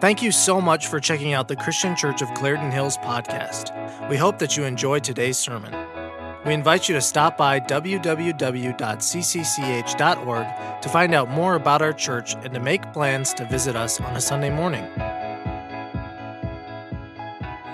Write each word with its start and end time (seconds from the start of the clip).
Thank 0.00 0.22
you 0.22 0.30
so 0.30 0.60
much 0.60 0.86
for 0.86 1.00
checking 1.00 1.32
out 1.32 1.48
the 1.48 1.56
Christian 1.56 1.96
Church 1.96 2.22
of 2.22 2.32
Clarendon 2.34 2.70
Hills 2.70 2.96
podcast. 2.98 4.08
We 4.08 4.16
hope 4.16 4.38
that 4.38 4.56
you 4.56 4.62
enjoyed 4.62 5.02
today's 5.02 5.36
sermon. 5.36 5.74
We 6.46 6.54
invite 6.54 6.88
you 6.88 6.94
to 6.94 7.00
stop 7.00 7.36
by 7.36 7.58
www.ccch.org 7.58 8.42
to 10.82 10.88
find 10.88 11.14
out 11.14 11.30
more 11.30 11.56
about 11.56 11.82
our 11.82 11.92
church 11.92 12.36
and 12.36 12.54
to 12.54 12.60
make 12.60 12.92
plans 12.92 13.34
to 13.34 13.44
visit 13.46 13.74
us 13.74 14.00
on 14.00 14.14
a 14.14 14.20
Sunday 14.20 14.50
morning. 14.50 14.84
It 14.84 15.00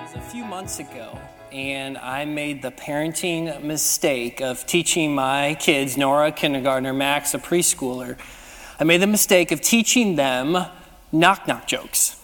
was 0.00 0.14
a 0.14 0.22
few 0.22 0.46
months 0.46 0.79
ago, 0.79 1.18
and 1.52 1.98
I 1.98 2.25
made 2.25 2.62
the 2.62 2.70
parenting 2.70 3.62
mistake 3.62 4.41
of 4.41 4.64
teaching 4.64 5.14
my 5.14 5.59
kids, 5.61 5.98
Nora, 5.98 6.32
kindergartner, 6.32 6.95
Max, 6.95 7.34
a 7.34 7.38
preschooler. 7.38 8.16
I 8.80 8.84
made 8.84 9.02
the 9.02 9.06
mistake 9.06 9.52
of 9.52 9.61
teaching 9.61 10.16
them 10.16 10.56
knock 11.15 11.46
knock 11.46 11.67
jokes. 11.67 12.20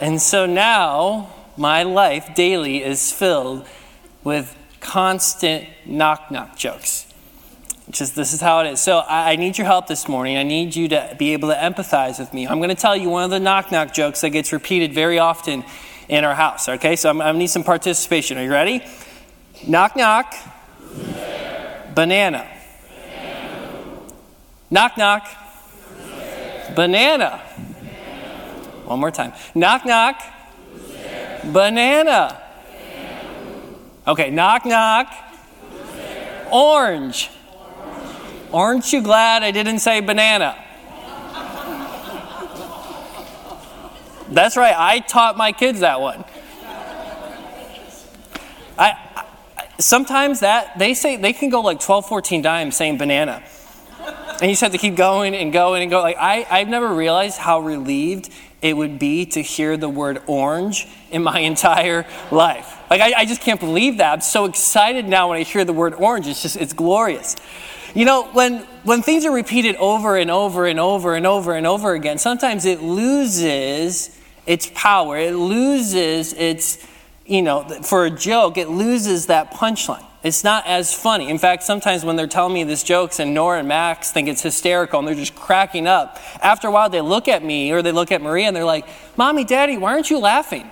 and 0.00 0.20
so 0.20 0.46
now 0.46 1.30
my 1.56 1.82
life 1.82 2.34
daily 2.34 2.82
is 2.82 3.12
filled 3.12 3.66
with 4.24 4.56
constant 4.80 5.68
knock 5.84 6.30
knock 6.30 6.56
jokes. 6.56 7.06
Just 7.90 8.14
this 8.14 8.32
is 8.32 8.40
how 8.40 8.60
it 8.60 8.72
is. 8.72 8.80
So 8.80 8.98
I, 8.98 9.32
I, 9.32 9.36
need 9.36 9.58
your 9.58 9.66
help 9.66 9.88
this 9.88 10.08
morning. 10.08 10.36
I 10.36 10.44
need 10.44 10.76
you 10.76 10.88
to 10.88 11.16
be 11.18 11.32
able 11.32 11.48
to 11.48 11.56
empathize 11.56 12.20
with 12.20 12.32
me. 12.32 12.46
I'm 12.46 12.58
going 12.58 12.70
to 12.70 12.80
tell 12.80 12.96
you 12.96 13.10
one 13.10 13.24
of 13.24 13.30
the 13.30 13.40
knock 13.40 13.72
knock 13.72 13.92
jokes 13.92 14.20
that 14.20 14.30
gets 14.30 14.52
repeated 14.52 14.94
very 14.94 15.18
often 15.18 15.64
in 16.08 16.24
our 16.24 16.34
house. 16.34 16.68
Okay, 16.68 16.96
so 16.96 17.10
I'm, 17.10 17.20
I 17.20 17.32
need 17.32 17.48
some 17.48 17.64
participation. 17.64 18.38
Are 18.38 18.44
you 18.44 18.50
ready? 18.50 18.84
Knock 19.66 19.96
knock. 19.96 20.34
Banana. 21.94 21.94
Banana. 21.94 22.46
Knock 24.70 24.96
knock. 24.96 25.39
Banana. 26.74 27.38
One 28.84 28.98
more 28.98 29.10
time. 29.10 29.32
Knock, 29.54 29.86
knock. 29.86 30.20
Banana. 31.44 32.40
Okay, 34.06 34.30
knock, 34.30 34.66
knock. 34.66 35.12
Orange. 36.50 37.30
Aren't 38.52 38.92
you 38.92 39.02
glad 39.02 39.42
I 39.42 39.52
didn't 39.52 39.78
say 39.78 40.00
banana? 40.00 40.56
That's 44.28 44.56
right, 44.56 44.74
I 44.76 45.00
taught 45.00 45.36
my 45.36 45.52
kids 45.52 45.80
that 45.80 46.00
one. 46.00 46.24
I, 48.78 48.92
I, 49.16 49.24
sometimes 49.78 50.40
that 50.40 50.78
they 50.78 50.94
say 50.94 51.16
they 51.16 51.32
can 51.32 51.50
go 51.50 51.60
like 51.60 51.80
12, 51.80 52.06
14 52.06 52.42
times 52.42 52.76
saying 52.76 52.98
banana 52.98 53.42
and 54.40 54.48
you 54.48 54.52
just 54.52 54.62
have 54.62 54.72
to 54.72 54.78
keep 54.78 54.96
going 54.96 55.34
and 55.34 55.52
going 55.52 55.82
and 55.82 55.90
go. 55.90 56.00
Like 56.00 56.16
I, 56.18 56.46
I've 56.50 56.68
never 56.68 56.92
realized 56.92 57.38
how 57.38 57.60
relieved 57.60 58.30
it 58.62 58.76
would 58.76 58.98
be 58.98 59.26
to 59.26 59.42
hear 59.42 59.76
the 59.76 59.88
word 59.88 60.22
orange 60.26 60.86
in 61.10 61.22
my 61.22 61.38
entire 61.40 62.06
life. 62.30 62.78
Like 62.90 63.00
I, 63.00 63.20
I 63.20 63.24
just 63.26 63.42
can't 63.42 63.60
believe 63.60 63.98
that. 63.98 64.12
I'm 64.12 64.20
so 64.20 64.46
excited 64.46 65.06
now 65.06 65.30
when 65.30 65.38
I 65.38 65.42
hear 65.42 65.64
the 65.64 65.72
word 65.72 65.94
orange. 65.94 66.26
It's 66.26 66.42
just 66.42 66.56
it's 66.56 66.72
glorious. 66.72 67.36
You 67.94 68.04
know, 68.04 68.30
when 68.32 68.58
when 68.84 69.02
things 69.02 69.24
are 69.24 69.32
repeated 69.32 69.76
over 69.76 70.16
and 70.16 70.30
over 70.30 70.66
and 70.66 70.80
over 70.80 71.14
and 71.14 71.26
over 71.26 71.54
and 71.54 71.66
over 71.66 71.92
again, 71.92 72.18
sometimes 72.18 72.64
it 72.64 72.80
loses 72.82 74.16
its 74.46 74.70
power. 74.74 75.18
It 75.18 75.34
loses 75.34 76.32
its, 76.32 76.84
you 77.26 77.42
know, 77.42 77.62
for 77.82 78.06
a 78.06 78.10
joke, 78.10 78.56
it 78.56 78.68
loses 78.68 79.26
that 79.26 79.52
punchline. 79.52 80.06
It's 80.22 80.44
not 80.44 80.66
as 80.66 80.92
funny. 80.92 81.30
In 81.30 81.38
fact, 81.38 81.62
sometimes 81.62 82.04
when 82.04 82.16
they're 82.16 82.26
telling 82.26 82.52
me 82.52 82.64
these 82.64 82.82
jokes 82.82 83.20
and 83.20 83.32
Nora 83.32 83.60
and 83.60 83.68
Max 83.68 84.12
think 84.12 84.28
it's 84.28 84.42
hysterical 84.42 84.98
and 84.98 85.08
they're 85.08 85.14
just 85.14 85.34
cracking 85.34 85.86
up, 85.86 86.18
after 86.42 86.68
a 86.68 86.70
while 86.70 86.90
they 86.90 87.00
look 87.00 87.26
at 87.26 87.42
me 87.42 87.72
or 87.72 87.80
they 87.80 87.92
look 87.92 88.12
at 88.12 88.20
Maria 88.20 88.46
and 88.46 88.54
they're 88.54 88.64
like, 88.64 88.86
Mommy, 89.16 89.44
Daddy, 89.44 89.78
why 89.78 89.92
aren't 89.92 90.10
you 90.10 90.18
laughing? 90.18 90.70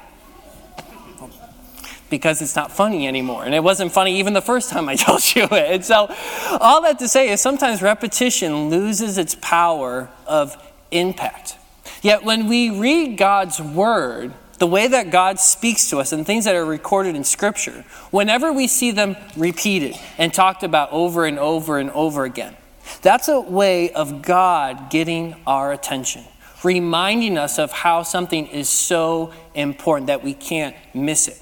Because 2.11 2.43
it's 2.43 2.57
not 2.57 2.73
funny 2.73 3.07
anymore. 3.07 3.45
And 3.45 3.55
it 3.55 3.63
wasn't 3.63 3.93
funny 3.93 4.19
even 4.19 4.35
the 4.35 4.43
first 4.43 4.69
time 4.71 4.89
I 4.89 4.97
told 4.97 5.23
you 5.35 5.45
it. 5.45 5.53
And 5.53 5.85
so, 5.85 6.15
all 6.61 6.83
that 6.83 6.99
to 6.99 7.09
say 7.09 7.31
is 7.31 7.41
sometimes 7.41 7.81
repetition 7.81 8.69
loses 8.71 9.17
its 9.19 9.35
power 9.35 10.11
of 10.27 10.57
impact. 10.91 11.57
Yet, 12.03 12.23
when 12.23 12.49
we 12.49 12.71
read 12.71 13.19
God's 13.19 13.61
word, 13.61 14.33
the 14.59 14.67
way 14.67 14.89
that 14.89 15.11
God 15.11 15.39
speaks 15.39 15.89
to 15.91 15.99
us 15.99 16.13
and 16.13 16.27
things 16.27 16.45
that 16.45 16.55
are 16.55 16.65
recorded 16.65 17.15
in 17.15 17.25
Scripture, 17.25 17.85
whenever 18.11 18.53
we 18.53 18.67
see 18.67 18.91
them 18.91 19.17
repeated 19.37 19.97
and 20.19 20.35
talked 20.35 20.63
about 20.63 20.91
over 20.93 21.27
and 21.27 21.39
over 21.39 21.79
and 21.79 21.91
over 21.91 22.25
again, 22.25 22.57
that's 23.03 23.29
a 23.29 23.41
way 23.41 23.93
of 23.93 24.23
God 24.23 24.91
getting 24.91 25.37
our 25.47 25.73
attention, 25.73 26.25
reminding 26.65 27.39
us 27.39 27.59
of 27.59 27.71
how 27.71 28.03
something 28.03 28.47
is 28.47 28.69
so 28.69 29.33
important 29.55 30.09
that 30.09 30.25
we 30.25 30.35
can't 30.35 30.75
miss 30.95 31.29
it. 31.29 31.41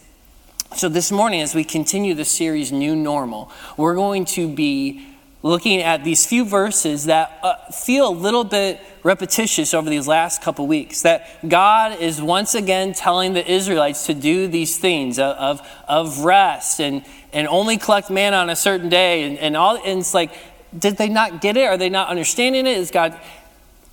So, 0.75 0.88
this 0.88 1.12
morning, 1.12 1.41
as 1.41 1.55
we 1.55 1.65
continue 1.65 2.12
the 2.12 2.25
series 2.25 2.72
New 2.72 2.97
Normal, 2.97 3.50
we're 3.76 3.94
going 3.94 4.25
to 4.26 4.53
be 4.53 5.06
looking 5.46 5.80
at 5.80 6.02
these 6.02 6.26
few 6.26 6.44
verses 6.44 7.04
that 7.04 7.38
uh, 7.42 7.54
feel 7.70 8.08
a 8.08 8.10
little 8.10 8.42
bit 8.42 8.80
repetitious 9.04 9.72
over 9.74 9.88
these 9.88 10.08
last 10.08 10.42
couple 10.42 10.66
weeks. 10.66 11.02
That 11.02 11.48
God 11.48 12.00
is 12.00 12.20
once 12.20 12.54
again 12.54 12.92
telling 12.92 13.32
the 13.32 13.48
Israelites 13.48 14.06
to 14.06 14.14
do 14.14 14.48
these 14.48 14.76
things 14.76 15.18
of, 15.18 15.66
of, 15.86 16.18
rest 16.24 16.80
and, 16.80 17.04
and 17.32 17.46
only 17.46 17.78
collect 17.78 18.10
manna 18.10 18.38
on 18.38 18.50
a 18.50 18.56
certain 18.56 18.88
day. 18.88 19.22
And, 19.22 19.38
and, 19.38 19.56
all, 19.56 19.76
and 19.76 20.00
it's 20.00 20.12
like, 20.12 20.32
did 20.76 20.96
they 20.96 21.08
not 21.08 21.40
get 21.40 21.56
it? 21.56 21.64
Are 21.64 21.76
they 21.76 21.90
not 21.90 22.08
understanding 22.08 22.66
it? 22.66 22.76
Is 22.76 22.90
God. 22.90 23.18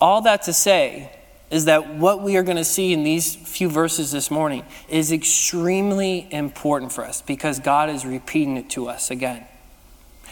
All 0.02 0.22
that 0.22 0.44
to 0.44 0.54
say 0.54 1.12
is 1.52 1.66
that 1.66 1.96
what 1.96 2.24
we 2.24 2.36
are 2.36 2.44
going 2.44 2.58
to 2.58 2.66
see 2.66 2.94
in 2.94 3.04
these 3.04 3.36
few 3.36 3.70
verses 3.70 4.12
this 4.12 4.32
morning 4.32 4.66
is 4.90 5.12
extremely 5.12 6.28
important 6.32 6.92
for 6.92 7.06
us 7.06 7.22
because 7.22 7.60
God 7.60 7.90
is 7.90 8.06
repeating 8.06 8.58
it 8.58 8.72
to 8.72 8.90
us 8.90 9.12
again. 9.12 9.46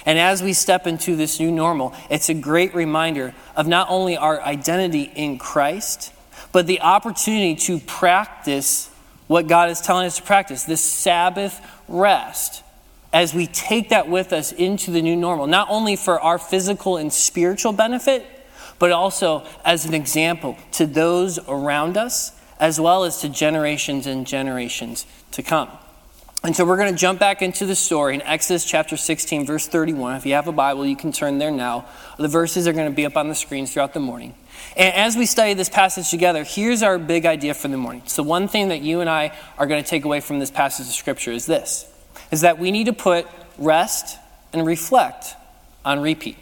And 0.06 0.18
as 0.18 0.42
we 0.42 0.54
step 0.54 0.88
into 0.88 1.16
this 1.16 1.40
new 1.40 1.52
normal, 1.52 1.94
it's 2.10 2.30
a 2.30 2.34
great 2.34 2.74
reminder 2.74 3.34
of 3.56 3.68
not 3.68 3.88
only 3.90 4.18
our 4.18 4.42
identity 4.42 5.12
in 5.16 5.38
Christ, 5.38 6.14
but 6.52 6.68
the 6.68 6.82
opportunity 6.82 7.56
to 7.56 7.80
practice 7.80 8.90
what 9.28 9.48
God 9.48 9.70
is 9.70 9.80
telling 9.80 10.06
us 10.06 10.18
to 10.18 10.24
practice 10.24 10.64
this 10.64 10.84
Sabbath 10.84 11.62
rest 11.88 12.64
as 13.14 13.34
we 13.34 13.48
take 13.48 13.90
that 13.90 14.10
with 14.10 14.34
us 14.34 14.52
into 14.52 14.92
the 14.92 15.02
new 15.02 15.16
normal, 15.16 15.48
not 15.48 15.68
only 15.70 15.96
for 15.96 16.20
our 16.20 16.38
physical 16.38 16.98
and 16.98 17.12
spiritual 17.12 17.74
benefit, 17.74 18.26
but 18.80 18.92
also 18.92 19.46
as 19.64 19.86
an 19.86 19.94
example 19.94 20.58
to 20.72 20.86
those 20.86 21.38
around 21.48 21.98
us, 21.98 22.32
as 22.60 22.80
well 22.80 23.04
as 23.04 23.22
to 23.22 23.30
generations 23.30 24.08
and 24.08 24.26
generations 24.26 25.06
to 25.32 25.44
come. 25.44 25.70
And 26.44 26.56
so 26.56 26.66
we're 26.66 26.78
going 26.78 26.92
to 26.92 26.98
jump 26.98 27.20
back 27.20 27.44
into 27.44 27.68
the 27.68 27.76
story 27.76 28.16
in 28.16 28.24
Exodus 28.24 28.66
chapter 28.66 28.98
16, 28.98 29.46
verse 29.46 29.68
31. 29.68 30.16
If 30.16 30.26
you 30.26 30.34
have 30.34 30.48
a 30.48 30.52
Bible, 30.52 30.88
you 30.88 30.96
can 30.96 31.12
turn 31.12 31.38
there 31.38 31.52
now. 31.52 31.86
The 32.18 32.28
verses 32.28 32.68
are 32.68 32.74
going 32.74 32.90
to 32.90 32.96
be 32.96 33.06
up 33.06 33.16
on 33.16 33.28
the 33.28 33.36
screens 33.36 33.72
throughout 33.72 33.94
the 33.94 34.00
morning. 34.00 34.34
And 34.76 34.92
as 34.96 35.16
we 35.16 35.28
study 35.28 35.54
this 35.54 35.70
passage 35.70 36.10
together, 36.10 36.44
here's 36.44 36.82
our 36.82 36.98
big 36.98 37.28
idea 37.28 37.54
for 37.54 37.68
the 37.68 37.78
morning. 37.78 38.02
So 38.08 38.24
one 38.24 38.48
thing 38.48 38.70
that 38.70 38.82
you 38.82 39.02
and 39.02 39.10
I 39.10 39.38
are 39.60 39.68
going 39.68 39.84
to 39.84 39.88
take 39.88 40.04
away 40.04 40.20
from 40.20 40.40
this 40.40 40.50
passage 40.50 40.88
of 40.88 40.94
scripture 40.94 41.32
is 41.32 41.46
this 41.46 41.88
is 42.32 42.42
that 42.42 42.58
we 42.58 42.72
need 42.72 42.86
to 42.86 42.94
put 42.94 43.28
rest 43.58 44.18
and 44.52 44.66
reflect 44.66 45.36
on 45.86 46.00
repeat. 46.00 46.38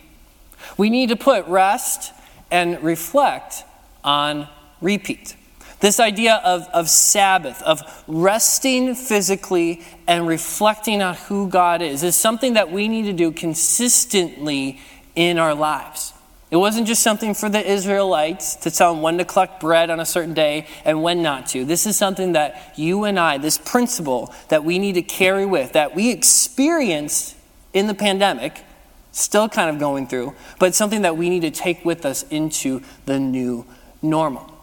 We 0.78 0.90
need 0.90 1.10
to 1.10 1.16
put 1.16 1.46
rest 1.48 2.14
and 2.52 2.82
reflect 2.84 3.64
on 4.04 4.48
repeat. 4.82 5.36
This 5.80 6.00
idea 6.00 6.42
of, 6.44 6.68
of 6.74 6.90
Sabbath, 6.90 7.62
of 7.62 7.82
resting 8.08 8.96
physically 8.96 9.82
and 10.08 10.28
reflecting 10.28 11.02
on 11.02 11.16
who 11.16 11.48
God 11.48 11.82
is, 11.82 12.04
is 12.04 12.16
something 12.16 12.54
that 12.54 12.72
we 12.72 12.88
need 12.88 13.04
to 13.04 13.14
do 13.14 13.32
consistently 13.32 14.80
in 15.16 15.38
our 15.38 15.56
lives. 15.56 16.14
It 16.52 16.58
wasn't 16.58 16.88
just 16.88 17.04
something 17.04 17.34
for 17.34 17.48
the 17.48 17.66
Israelites 17.66 18.56
to 18.58 18.72
tell 18.72 18.94
them 18.94 19.04
when 19.04 19.20
to 19.20 19.26
collect 19.26 19.62
bread 19.62 19.90
on 19.90 20.00
a 20.00 20.06
certain 20.06 20.34
day 20.34 20.68
and 20.84 21.04
when 21.04 21.22
not 21.22 21.48
to. 21.50 21.64
This 21.64 21.86
is 21.86 21.96
something 21.96 22.34
that 22.34 22.74
you 22.76 23.04
and 23.04 23.20
I, 23.20 23.38
this 23.38 23.58
principle 23.58 24.34
that 24.50 24.64
we 24.64 24.80
need 24.80 24.94
to 24.94 25.04
carry 25.04 25.46
with, 25.46 25.74
that 25.74 25.96
we 25.96 26.12
experienced 26.12 27.36
in 27.72 27.86
the 27.86 27.94
pandemic, 27.94 28.64
still 29.12 29.48
kind 29.48 29.70
of 29.70 29.80
going 29.80 30.08
through, 30.08 30.34
but 30.58 30.74
something 30.74 31.04
that 31.04 31.16
we 31.16 31.30
need 31.30 31.42
to 31.42 31.52
take 31.52 31.86
with 31.86 32.04
us 32.04 32.24
into 32.24 32.82
the 33.06 33.20
new 33.20 33.66
normal. 34.02 34.59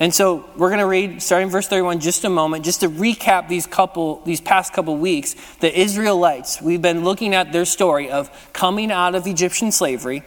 And 0.00 0.14
so 0.14 0.48
we're 0.56 0.70
going 0.70 0.80
to 0.80 0.86
read, 0.86 1.22
starting 1.22 1.50
verse 1.50 1.68
31, 1.68 2.00
just 2.00 2.24
a 2.24 2.30
moment, 2.30 2.64
just 2.64 2.80
to 2.80 2.88
recap 2.88 3.48
these 3.48 3.66
couple, 3.66 4.22
these 4.24 4.40
past 4.40 4.72
couple 4.72 4.96
weeks. 4.96 5.36
The 5.60 5.78
Israelites, 5.78 6.60
we've 6.62 6.80
been 6.80 7.04
looking 7.04 7.34
at 7.34 7.52
their 7.52 7.66
story 7.66 8.10
of 8.10 8.30
coming 8.54 8.90
out 8.90 9.14
of 9.14 9.26
Egyptian 9.26 9.70
slavery, 9.70 10.22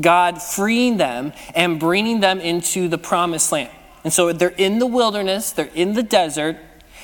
God 0.00 0.42
freeing 0.42 0.96
them 0.96 1.32
and 1.54 1.78
bringing 1.78 2.18
them 2.18 2.40
into 2.40 2.88
the 2.88 2.98
promised 2.98 3.52
land. 3.52 3.70
And 4.02 4.12
so 4.12 4.32
they're 4.32 4.48
in 4.48 4.80
the 4.80 4.86
wilderness, 4.86 5.52
they're 5.52 5.66
in 5.66 5.92
the 5.92 6.02
desert, 6.02 6.56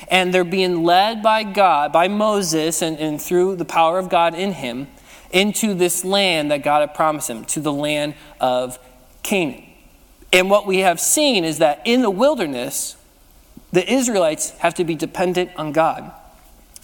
and 0.09 0.33
they're 0.33 0.43
being 0.43 0.83
led 0.83 1.23
by 1.23 1.43
God, 1.43 1.93
by 1.93 2.09
Moses, 2.09 2.81
and, 2.81 2.99
and 2.99 3.21
through 3.21 3.55
the 3.55 3.65
power 3.65 3.97
of 3.97 4.09
God 4.09 4.35
in 4.35 4.51
him, 4.51 4.87
into 5.31 5.73
this 5.73 6.03
land 6.03 6.51
that 6.51 6.63
God 6.63 6.81
had 6.81 6.93
promised 6.93 7.29
him, 7.29 7.45
to 7.45 7.61
the 7.61 7.71
land 7.71 8.15
of 8.41 8.77
Canaan 9.23 9.68
And 10.31 10.49
what 10.49 10.67
we 10.67 10.79
have 10.79 10.99
seen 10.99 11.43
is 11.43 11.57
that 11.57 11.81
in 11.85 12.01
the 12.01 12.09
wilderness, 12.09 12.95
the 13.71 13.91
Israelites 13.91 14.51
have 14.59 14.75
to 14.75 14.83
be 14.83 14.95
dependent 14.95 15.51
on 15.55 15.71
God 15.71 16.11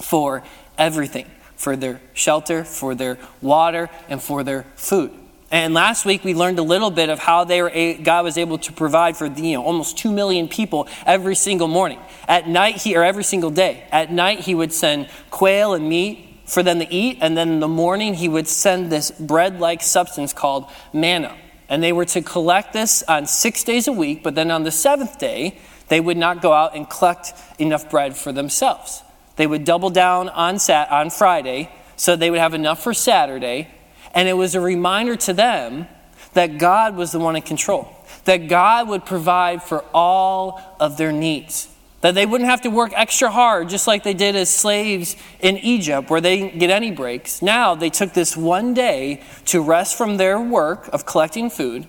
for 0.02 0.44
everything 0.78 1.28
for 1.56 1.76
their 1.76 2.02
shelter, 2.14 2.64
for 2.64 2.96
their 2.96 3.18
water, 3.42 3.90
and 4.10 4.22
for 4.22 4.44
their 4.44 4.64
food. 4.76 5.12
And 5.52 5.74
last 5.74 6.06
week 6.06 6.24
we 6.24 6.34
learned 6.34 6.60
a 6.60 6.64
little 6.64 6.92
bit 6.92 7.10
of 7.10 7.20
how 7.20 7.44
they 7.44 7.62
were 7.62 7.98
God 8.04 8.24
was 8.24 8.38
able 8.38 8.58
to 8.60 8.74
provide 8.74 9.16
for 9.16 9.30
the, 9.30 9.42
you 9.42 9.54
know, 9.54 9.64
almost 9.64 9.98
two 9.98 10.12
million 10.12 10.48
people 10.48 10.88
every 11.06 11.36
single 11.36 11.68
morning. 11.68 12.00
At 12.28 12.48
night, 12.48 12.78
he 12.78 12.96
or 12.96 13.04
every 13.04 13.24
single 13.24 13.52
day. 13.52 13.88
At 13.92 14.12
night, 14.12 14.42
he 14.42 14.54
would 14.54 14.74
send 14.74 15.08
quail 15.30 15.74
and 15.74 15.88
meat 15.88 16.28
for 16.46 16.62
them 16.62 16.80
to 16.80 16.94
eat, 16.94 17.20
and 17.22 17.38
then 17.38 17.50
in 17.50 17.60
the 17.60 17.68
morning 17.68 18.14
he 18.14 18.28
would 18.28 18.48
send 18.48 18.92
this 18.92 19.12
bread-like 19.12 19.82
substance 19.82 20.34
called 20.34 20.70
manna. 20.94 21.36
And 21.70 21.82
they 21.82 21.94
were 21.94 22.06
to 22.06 22.22
collect 22.22 22.74
this 22.74 23.04
on 23.04 23.26
six 23.26 23.64
days 23.64 23.88
a 23.88 23.92
week, 23.92 24.24
but 24.24 24.36
then 24.36 24.52
on 24.52 24.64
the 24.64 24.72
seventh 24.72 25.18
day, 25.18 25.58
they 25.88 26.00
would 26.00 26.18
not 26.18 26.42
go 26.42 26.54
out 26.54 26.76
and 26.76 26.90
collect 26.90 27.34
enough 27.60 27.90
bread 27.90 28.16
for 28.16 28.32
themselves. 28.32 29.04
They 29.36 29.48
would 29.48 29.66
double 29.66 29.90
down 29.90 30.30
on, 30.30 30.60
sat- 30.60 30.92
on 30.92 31.10
Friday 31.10 31.70
so 31.96 32.16
they 32.16 32.30
would 32.30 32.40
have 32.40 32.54
enough 32.54 32.84
for 32.84 32.94
Saturday. 32.94 33.68
And 34.14 34.28
it 34.28 34.34
was 34.34 34.56
a 34.56 34.62
reminder 34.62 35.16
to 35.16 35.34
them 35.34 35.88
that 36.34 36.58
God 36.58 36.96
was 36.96 37.12
the 37.12 37.20
one 37.20 37.36
in 37.36 37.42
control, 37.42 37.90
that 38.26 38.48
God 38.48 38.90
would 38.90 39.06
provide 39.06 39.64
for 39.64 39.84
all 39.94 40.62
of 40.80 40.98
their 40.98 41.12
needs, 41.12 41.68
that 42.06 42.14
they 42.14 42.28
wouldn't 42.28 42.50
have 42.50 42.62
to 42.62 42.70
work 42.70 42.92
extra 42.96 43.32
hard 43.32 43.68
just 43.68 43.88
like 43.88 44.04
they 44.04 44.14
did 44.14 44.36
as 44.36 44.48
slaves 44.48 45.16
in 45.40 45.58
Egypt 45.58 46.08
where 46.10 46.22
they 46.22 46.38
didn't 46.38 46.60
get 46.60 46.70
any 46.70 46.92
breaks. 46.92 47.42
Now 47.42 47.74
they 47.74 47.90
took 47.90 48.14
this 48.14 48.38
one 48.38 48.76
day 48.76 49.24
to 49.46 49.60
rest 49.60 49.98
from 49.98 50.18
their 50.18 50.40
work 50.40 50.88
of 50.94 51.08
collecting 51.08 51.50
food 51.50 51.88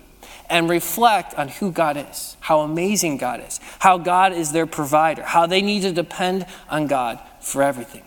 and 0.49 0.71
reflect 0.71 1.35
on 1.35 1.49
who 1.49 1.71
God 1.71 1.99
is, 1.99 2.39
how 2.41 2.61
amazing 2.61 3.19
God 3.19 3.45
is, 3.47 3.61
how 3.79 3.99
God 3.99 4.33
is 4.33 4.53
their 4.53 4.67
provider, 4.67 5.23
how 5.23 5.47
they 5.47 5.61
need 5.61 5.83
to 5.83 5.93
depend 5.93 6.47
on 6.71 6.87
God 6.87 7.21
for 7.41 7.63
everything. 7.63 8.03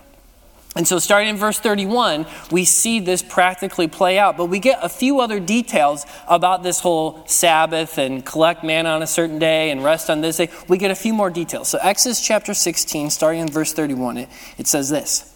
And 0.79 0.87
so, 0.87 0.97
starting 0.97 1.27
in 1.27 1.35
verse 1.35 1.59
31, 1.59 2.25
we 2.51 2.63
see 2.63 3.01
this 3.01 3.21
practically 3.21 3.89
play 3.89 4.17
out. 4.17 4.37
But 4.37 4.45
we 4.45 4.59
get 4.59 4.79
a 4.81 4.87
few 4.87 5.19
other 5.19 5.37
details 5.37 6.05
about 6.25 6.63
this 6.63 6.79
whole 6.79 7.21
Sabbath 7.27 7.97
and 7.97 8.25
collect 8.25 8.63
manna 8.63 8.91
on 8.91 9.01
a 9.01 9.07
certain 9.07 9.39
day 9.39 9.71
and 9.71 9.83
rest 9.83 10.09
on 10.09 10.21
this 10.21 10.37
day. 10.37 10.47
We 10.69 10.77
get 10.77 10.89
a 10.89 10.95
few 10.95 11.13
more 11.13 11.29
details. 11.29 11.67
So, 11.67 11.79
Exodus 11.79 12.25
chapter 12.25 12.53
16, 12.53 13.09
starting 13.09 13.41
in 13.41 13.49
verse 13.49 13.73
31, 13.73 14.19
it, 14.19 14.29
it 14.57 14.67
says 14.67 14.89
this 14.89 15.35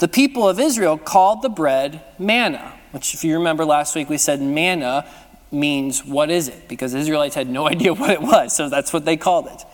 The 0.00 0.08
people 0.08 0.48
of 0.48 0.58
Israel 0.58 0.98
called 0.98 1.42
the 1.42 1.50
bread 1.50 2.02
manna, 2.18 2.74
which, 2.90 3.14
if 3.14 3.22
you 3.22 3.38
remember 3.38 3.64
last 3.64 3.94
week, 3.94 4.08
we 4.08 4.18
said 4.18 4.42
manna 4.42 5.08
means 5.52 6.04
what 6.04 6.32
is 6.32 6.48
it? 6.48 6.66
Because 6.66 6.94
Israelites 6.94 7.36
had 7.36 7.48
no 7.48 7.68
idea 7.68 7.94
what 7.94 8.10
it 8.10 8.20
was, 8.20 8.56
so 8.56 8.68
that's 8.68 8.92
what 8.92 9.04
they 9.04 9.16
called 9.16 9.46
it. 9.46 9.64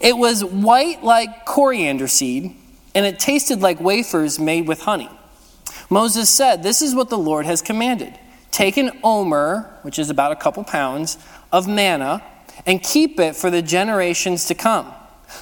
It 0.00 0.16
was 0.16 0.44
white 0.44 1.02
like 1.02 1.44
coriander 1.44 2.06
seed 2.06 2.56
and 2.94 3.06
it 3.06 3.18
tasted 3.18 3.60
like 3.60 3.80
wafers 3.80 4.38
made 4.38 4.66
with 4.66 4.82
honey. 4.82 5.10
Moses 5.88 6.30
said, 6.30 6.62
This 6.62 6.82
is 6.82 6.94
what 6.94 7.10
the 7.10 7.18
Lord 7.18 7.46
has 7.46 7.62
commanded. 7.62 8.18
Take 8.50 8.76
an 8.76 8.90
omer, 9.02 9.78
which 9.82 9.98
is 9.98 10.10
about 10.10 10.32
a 10.32 10.36
couple 10.36 10.64
pounds, 10.64 11.18
of 11.50 11.66
manna, 11.66 12.22
and 12.66 12.82
keep 12.82 13.18
it 13.18 13.34
for 13.34 13.50
the 13.50 13.62
generations 13.62 14.46
to 14.46 14.54
come, 14.54 14.92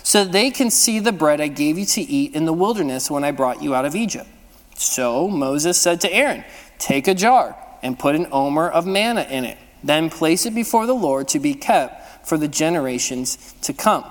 so 0.02 0.24
that 0.24 0.32
they 0.32 0.50
can 0.50 0.70
see 0.70 0.98
the 1.00 1.12
bread 1.12 1.40
I 1.40 1.48
gave 1.48 1.78
you 1.78 1.84
to 1.86 2.00
eat 2.00 2.34
in 2.34 2.44
the 2.44 2.52
wilderness 2.52 3.10
when 3.10 3.24
I 3.24 3.32
brought 3.32 3.62
you 3.62 3.74
out 3.74 3.84
of 3.84 3.94
Egypt. 3.94 4.28
So 4.76 5.28
Moses 5.28 5.78
said 5.78 6.00
to 6.02 6.12
Aaron, 6.12 6.44
Take 6.78 7.08
a 7.08 7.14
jar 7.14 7.56
and 7.82 7.98
put 7.98 8.14
an 8.14 8.26
omer 8.32 8.68
of 8.68 8.86
manna 8.86 9.22
in 9.22 9.44
it. 9.44 9.58
Then 9.82 10.10
place 10.10 10.46
it 10.46 10.54
before 10.54 10.86
the 10.86 10.94
Lord 10.94 11.28
to 11.28 11.38
be 11.38 11.54
kept 11.54 12.26
for 12.26 12.38
the 12.38 12.48
generations 12.48 13.54
to 13.62 13.72
come. 13.72 14.04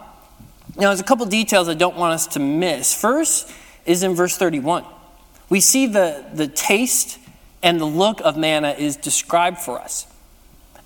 Now, 0.79 0.87
there's 0.87 1.01
a 1.01 1.03
couple 1.03 1.25
details 1.25 1.67
I 1.67 1.73
don't 1.73 1.97
want 1.97 2.13
us 2.13 2.27
to 2.27 2.39
miss. 2.39 2.93
First 2.93 3.51
is 3.85 4.01
in 4.01 4.15
verse 4.15 4.37
31. 4.37 4.85
We 5.49 5.59
see 5.59 5.87
the, 5.87 6.25
the 6.33 6.47
taste 6.47 7.19
and 7.61 7.81
the 7.81 7.85
look 7.85 8.21
of 8.21 8.37
manna 8.37 8.69
is 8.71 8.95
described 8.95 9.57
for 9.57 9.77
us. 9.81 10.07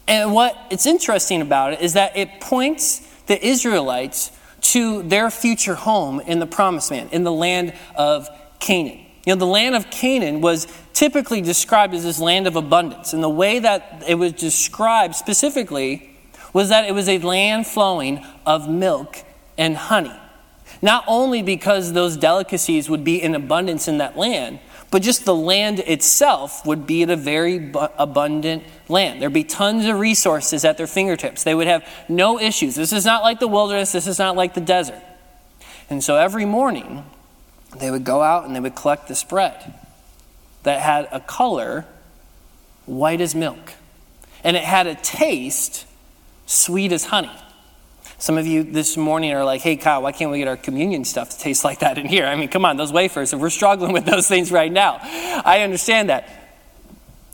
And 0.07 0.33
what 0.33 0.57
it's 0.71 0.87
interesting 0.87 1.41
about 1.41 1.73
it 1.73 1.81
is 1.81 1.93
that 1.93 2.17
it 2.17 2.41
points 2.41 3.07
the 3.27 3.45
Israelites 3.45 4.31
to 4.61 5.03
their 5.03 5.29
future 5.29 5.75
home 5.75 6.19
in 6.21 6.39
the 6.39 6.47
promised 6.47 6.89
land, 6.89 7.09
in 7.11 7.23
the 7.23 7.31
land 7.31 7.73
of 7.95 8.27
Canaan. 8.59 8.99
You 9.27 9.33
know, 9.33 9.35
the 9.35 9.45
land 9.45 9.75
of 9.75 9.91
Canaan 9.91 10.41
was 10.41 10.67
typically 10.93 11.41
described 11.41 11.93
as 11.93 12.03
this 12.03 12.19
land 12.19 12.47
of 12.47 12.55
abundance. 12.55 13.13
And 13.13 13.21
the 13.21 13.29
way 13.29 13.59
that 13.59 14.03
it 14.07 14.15
was 14.15 14.33
described 14.33 15.13
specifically 15.13 16.17
was 16.51 16.69
that 16.69 16.85
it 16.85 16.93
was 16.93 17.07
a 17.07 17.19
land 17.19 17.67
flowing 17.67 18.25
of 18.45 18.67
milk 18.67 19.23
and 19.57 19.75
honey. 19.75 20.13
Not 20.81 21.03
only 21.07 21.41
because 21.41 21.93
those 21.93 22.17
delicacies 22.17 22.89
would 22.89 23.03
be 23.03 23.21
in 23.21 23.35
abundance 23.35 23.87
in 23.87 23.99
that 23.99 24.17
land, 24.17 24.59
but 24.91 25.01
just 25.01 25.25
the 25.25 25.33
land 25.33 25.79
itself 25.79 26.65
would 26.65 26.85
be 26.85 27.03
a 27.03 27.15
very 27.15 27.71
abundant 27.97 28.63
land. 28.87 29.21
There'd 29.21 29.33
be 29.33 29.43
tons 29.43 29.85
of 29.85 29.99
resources 29.99 30.63
at 30.65 30.77
their 30.77 30.87
fingertips. 30.87 31.43
They 31.43 31.55
would 31.55 31.67
have 31.67 31.87
no 32.07 32.39
issues. 32.39 32.75
This 32.75 32.93
is 32.93 33.05
not 33.05 33.23
like 33.23 33.39
the 33.39 33.47
wilderness, 33.47 33.91
this 33.91 34.05
is 34.05 34.19
not 34.19 34.35
like 34.35 34.53
the 34.53 34.61
desert. 34.61 35.01
And 35.89 36.03
so 36.03 36.15
every 36.15 36.45
morning, 36.45 37.05
they 37.77 37.89
would 37.89 38.03
go 38.03 38.21
out 38.21 38.45
and 38.45 38.55
they 38.55 38.59
would 38.59 38.75
collect 38.75 39.07
this 39.07 39.23
bread 39.23 39.73
that 40.61 40.79
had 40.79 41.07
a 41.11 41.19
color 41.19 41.85
white 42.85 43.21
as 43.21 43.33
milk. 43.33 43.73
And 44.43 44.55
it 44.55 44.63
had 44.63 44.87
a 44.87 44.95
taste 44.95 45.85
sweet 46.45 46.91
as 46.91 47.05
honey. 47.05 47.31
Some 48.23 48.37
of 48.37 48.47
you 48.47 48.63
this 48.63 48.95
morning 48.95 49.33
are 49.33 49.43
like, 49.43 49.59
hey, 49.59 49.75
Kyle, 49.75 50.01
why 50.01 50.13
can't 50.13 50.31
we 50.31 50.37
get 50.37 50.47
our 50.47 50.55
communion 50.55 51.03
stuff 51.03 51.31
to 51.31 51.37
taste 51.37 51.65
like 51.65 51.79
that 51.79 51.97
in 51.97 52.05
here? 52.05 52.25
I 52.25 52.37
mean, 52.37 52.47
come 52.47 52.63
on, 52.63 52.77
those 52.77 52.93
wafers, 52.93 53.33
if 53.33 53.39
we're 53.41 53.49
struggling 53.49 53.91
with 53.91 54.05
those 54.05 54.29
things 54.29 54.49
right 54.49 54.71
now. 54.71 54.99
I 55.01 55.59
understand 55.59 56.07
that. 56.07 56.29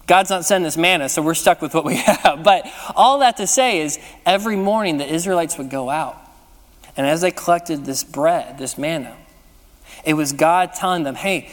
God's 0.08 0.32
not 0.32 0.46
sending 0.46 0.66
us 0.66 0.78
manna, 0.78 1.08
so 1.08 1.22
we're 1.22 1.36
stuck 1.36 1.62
with 1.62 1.76
what 1.76 1.86
we 1.86 1.96
have. 1.98 2.44
But 2.44 2.66
all 2.96 3.20
that 3.20 3.38
to 3.38 3.46
say 3.46 3.82
is, 3.82 4.00
every 4.26 4.56
morning 4.56 4.98
the 4.98 5.06
Israelites 5.06 5.60
would 5.60 5.70
go 5.70 5.92
out. 5.92 6.18
And 6.98 7.06
as 7.06 7.22
they 7.22 7.30
collected 7.30 7.86
this 7.86 8.04
bread, 8.04 8.58
this 8.58 8.76
manna, 8.76 9.16
it 10.04 10.16
was 10.16 10.34
God 10.34 10.74
telling 10.74 11.04
them, 11.04 11.14
hey, 11.14 11.52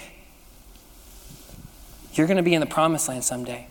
you're 2.15 2.27
going 2.27 2.39
to 2.39 2.43
be 2.43 2.55
in 2.55 2.61
the 2.61 2.67
promised 2.67 3.07
land 3.07 3.23
someday. 3.23 3.67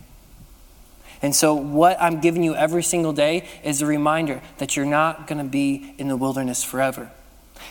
And 1.26 1.36
so, 1.36 1.56
what 1.56 2.00
I'm 2.00 2.22
giving 2.22 2.44
you 2.44 2.54
every 2.54 2.84
single 2.84 3.12
day 3.12 3.48
is 3.64 3.82
a 3.82 3.88
reminder 3.88 4.44
that 4.60 4.76
you're 4.76 4.86
not 4.86 5.26
going 5.26 5.40
to 5.40 5.44
be 5.44 5.96
in 5.98 6.08
the 6.08 6.16
wilderness 6.16 6.64
forever. 6.64 7.10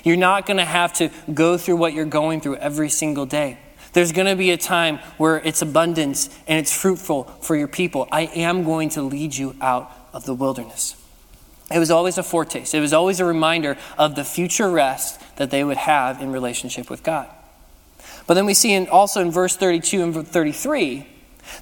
You're 0.02 0.16
not 0.16 0.44
going 0.44 0.56
to 0.56 0.64
have 0.64 0.92
to 0.94 1.11
go 1.32 1.56
through 1.56 1.76
what 1.76 1.92
you're 1.92 2.04
going 2.04 2.40
through 2.40 2.56
every 2.56 2.88
single 2.88 3.26
day. 3.26 3.58
There's 3.92 4.11
going 4.11 4.26
to 4.26 4.34
be 4.34 4.50
a 4.50 4.56
time 4.56 4.99
where 5.18 5.37
it's 5.37 5.62
abundance 5.62 6.37
and 6.49 6.58
it's 6.58 6.76
fruitful 6.76 7.25
for 7.42 7.54
your 7.54 7.68
people. 7.68 8.08
I 8.11 8.23
am 8.23 8.64
going 8.64 8.88
to 8.90 9.02
lead 9.02 9.37
you 9.37 9.54
out 9.61 9.88
of 10.12 10.25
the 10.25 10.34
wilderness. 10.34 10.96
It 11.73 11.78
was 11.78 11.92
always 11.92 12.18
a 12.18 12.25
foretaste, 12.25 12.75
it 12.75 12.80
was 12.80 12.92
always 12.92 13.20
a 13.20 13.25
reminder 13.25 13.78
of 13.96 14.16
the 14.16 14.25
future 14.25 14.68
rest 14.68 15.20
that 15.37 15.52
they 15.52 15.62
would 15.62 15.76
have 15.76 16.20
in 16.20 16.32
relationship 16.32 16.90
with 16.90 17.04
God. 17.04 17.28
But 18.26 18.34
then 18.34 18.46
we 18.46 18.54
see 18.54 18.73
in, 18.73 18.88
also 18.88 19.20
in 19.20 19.30
verse 19.30 19.54
32 19.56 20.02
and 20.02 20.26
33 20.26 21.06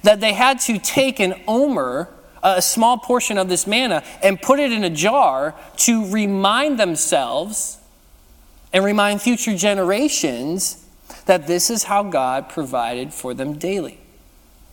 that 0.03 0.19
they 0.19 0.33
had 0.33 0.59
to 0.61 0.77
take 0.79 1.19
an 1.19 1.35
omer, 1.47 2.09
a 2.41 2.61
small 2.61 2.97
portion 2.97 3.37
of 3.37 3.49
this 3.49 3.67
manna, 3.67 4.03
and 4.21 4.41
put 4.41 4.59
it 4.59 4.71
in 4.71 4.83
a 4.83 4.89
jar 4.89 5.55
to 5.77 6.11
remind 6.11 6.79
themselves 6.79 7.77
and 8.71 8.83
remind 8.83 9.21
future 9.21 9.55
generations 9.55 10.85
that 11.25 11.47
this 11.47 11.69
is 11.69 11.83
how 11.83 12.03
God 12.03 12.49
provided 12.49 13.13
for 13.13 13.33
them 13.33 13.53
daily. 13.53 13.99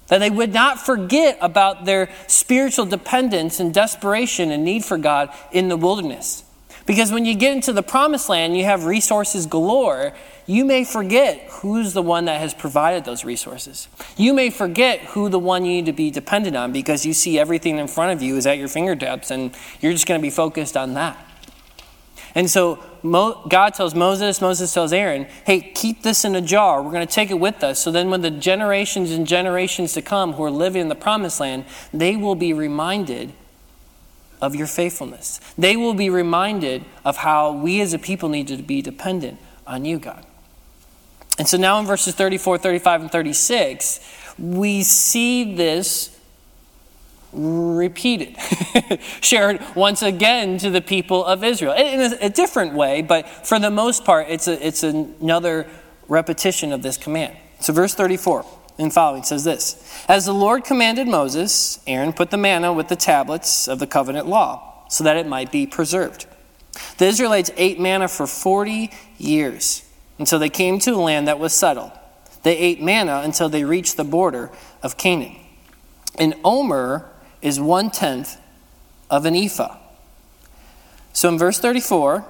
That 0.08 0.18
they 0.18 0.30
would 0.30 0.52
not 0.52 0.80
forget 0.80 1.38
about 1.40 1.84
their 1.84 2.10
spiritual 2.26 2.86
dependence 2.86 3.60
and 3.60 3.72
desperation 3.72 4.50
and 4.50 4.64
need 4.64 4.84
for 4.84 4.98
God 4.98 5.32
in 5.52 5.68
the 5.68 5.76
wilderness. 5.76 6.42
Because 6.90 7.12
when 7.12 7.25
you 7.25 7.37
get 7.37 7.52
into 7.52 7.73
the 7.73 7.85
promised 7.85 8.28
land, 8.28 8.56
you 8.56 8.64
have 8.64 8.85
resources 8.85 9.47
galore. 9.47 10.12
You 10.47 10.64
may 10.64 10.82
forget 10.82 11.38
who's 11.49 11.92
the 11.92 12.02
one 12.02 12.25
that 12.25 12.40
has 12.40 12.52
provided 12.52 13.04
those 13.04 13.25
resources. 13.25 13.87
You 14.16 14.35
may 14.35 14.50
forget 14.50 14.99
who 15.02 15.28
the 15.28 15.38
one 15.38 15.64
you 15.64 15.70
need 15.70 15.87
to 15.87 15.92
be 15.92 16.11
dependent 16.11 16.56
on 16.56 16.73
because 16.73 17.06
you 17.06 17.12
see 17.12 17.38
everything 17.38 17.78
in 17.78 17.87
front 17.87 18.14
of 18.14 18.23
you 18.23 18.37
is 18.37 18.44
at 18.44 18.59
your 18.59 18.66
fingertips 18.66 19.30
and 19.30 19.54
you're 19.80 19.92
just 19.92 20.09
going 20.09 20.20
to 20.20 20.23
be 20.23 20.30
focused 20.30 20.76
on 20.76 20.94
that. 20.94 21.16
And 22.35 22.50
so 22.50 22.82
Mo- 23.04 23.40
God 23.49 23.75
tells 23.75 23.94
Moses, 23.94 24.40
Moses 24.40 24.75
tells 24.75 24.92
Aaron, 24.92 25.28
hey, 25.47 25.61
keep 25.61 26.02
this 26.02 26.25
in 26.25 26.35
a 26.35 26.40
jar. 26.40 26.82
We're 26.82 26.90
going 26.90 27.06
to 27.06 27.14
take 27.14 27.30
it 27.30 27.38
with 27.38 27.62
us. 27.62 27.78
So 27.78 27.92
then, 27.92 28.11
when 28.11 28.23
the 28.23 28.32
generations 28.32 29.12
and 29.12 29.28
generations 29.28 29.92
to 29.92 30.02
come 30.02 30.32
who 30.32 30.42
are 30.42 30.50
living 30.50 30.82
in 30.82 30.88
the 30.88 30.97
promised 30.97 31.38
land, 31.38 31.66
they 31.94 32.16
will 32.16 32.35
be 32.35 32.52
reminded 32.52 33.32
of 34.40 34.54
your 34.54 34.66
faithfulness. 34.66 35.40
They 35.56 35.76
will 35.76 35.94
be 35.94 36.11
reminded 36.11 36.85
of 37.04 37.18
how 37.18 37.52
we 37.52 37.80
as 37.80 37.92
a 37.92 37.99
people 37.99 38.28
need 38.28 38.49
to 38.49 38.56
be 38.56 38.82
dependent 38.82 39.38
on 39.66 39.85
you, 39.85 39.99
God. 39.99 40.25
And 41.38 41.49
so 41.49 41.56
now 41.56 41.78
in 41.80 41.87
verses 41.87 42.14
34, 42.14 42.59
35, 42.59 43.02
and 43.02 43.12
36, 43.12 44.00
we 44.38 44.82
see 44.82 45.54
this 45.54 46.16
repeated, 47.32 48.37
shared 49.20 49.61
once 49.76 50.02
again 50.02 50.59
to 50.59 50.70
the 50.70 50.80
people 50.80 51.25
of 51.25 51.44
Israel 51.44 51.73
in 51.73 52.12
a, 52.12 52.26
a, 52.26 52.28
different 52.28 52.75
way, 52.75 53.02
but 53.02 53.28
for 53.28 53.59
the 53.59 53.70
most 53.70 54.04
part, 54.04 54.26
it's, 54.28 54.49
a, 54.49 54.66
it's 54.66 54.82
another 54.82 55.66
repetition 56.09 56.73
of 56.73 56.82
this 56.82 56.97
command. 56.97 57.37
So, 57.61 57.73
verse 57.73 57.94
34 57.94 58.44
and 58.80 58.92
following 58.92 59.22
says 59.22 59.44
this 59.44 60.04
As 60.08 60.25
the 60.25 60.32
Lord 60.32 60.64
commanded 60.64 61.06
Moses, 61.06 61.80
Aaron 61.87 62.12
put 62.12 62.30
the 62.30 62.37
manna 62.37 62.72
with 62.72 62.88
the 62.88 62.96
tablets 62.96 63.68
of 63.68 63.78
the 63.78 63.87
covenant 63.87 64.26
law, 64.26 64.84
so 64.88 65.04
that 65.04 65.16
it 65.16 65.26
might 65.26 65.52
be 65.52 65.66
preserved. 65.66 66.26
The 66.99 67.06
Israelites 67.06 67.50
ate 67.56 67.78
manna 67.78 68.08
for 68.08 68.26
40 68.26 68.90
years 69.18 69.84
until 70.18 70.38
they 70.38 70.49
came 70.49 70.78
to 70.80 70.92
a 70.92 70.96
land 70.96 71.28
that 71.28 71.38
was 71.38 71.52
settled. 71.52 71.92
They 72.42 72.56
ate 72.56 72.82
manna 72.82 73.20
until 73.22 73.49
they 73.49 73.64
reached 73.64 73.96
the 73.96 74.04
border 74.04 74.50
of 74.82 74.96
Canaan. 74.96 75.37
An 76.18 76.34
omer 76.42 77.10
is 77.42 77.60
one 77.60 77.90
tenth 77.90 78.38
of 79.10 79.26
an 79.26 79.34
ephah. 79.34 79.76
So 81.12 81.28
in 81.28 81.38
verse 81.38 81.58
34, 81.58 82.25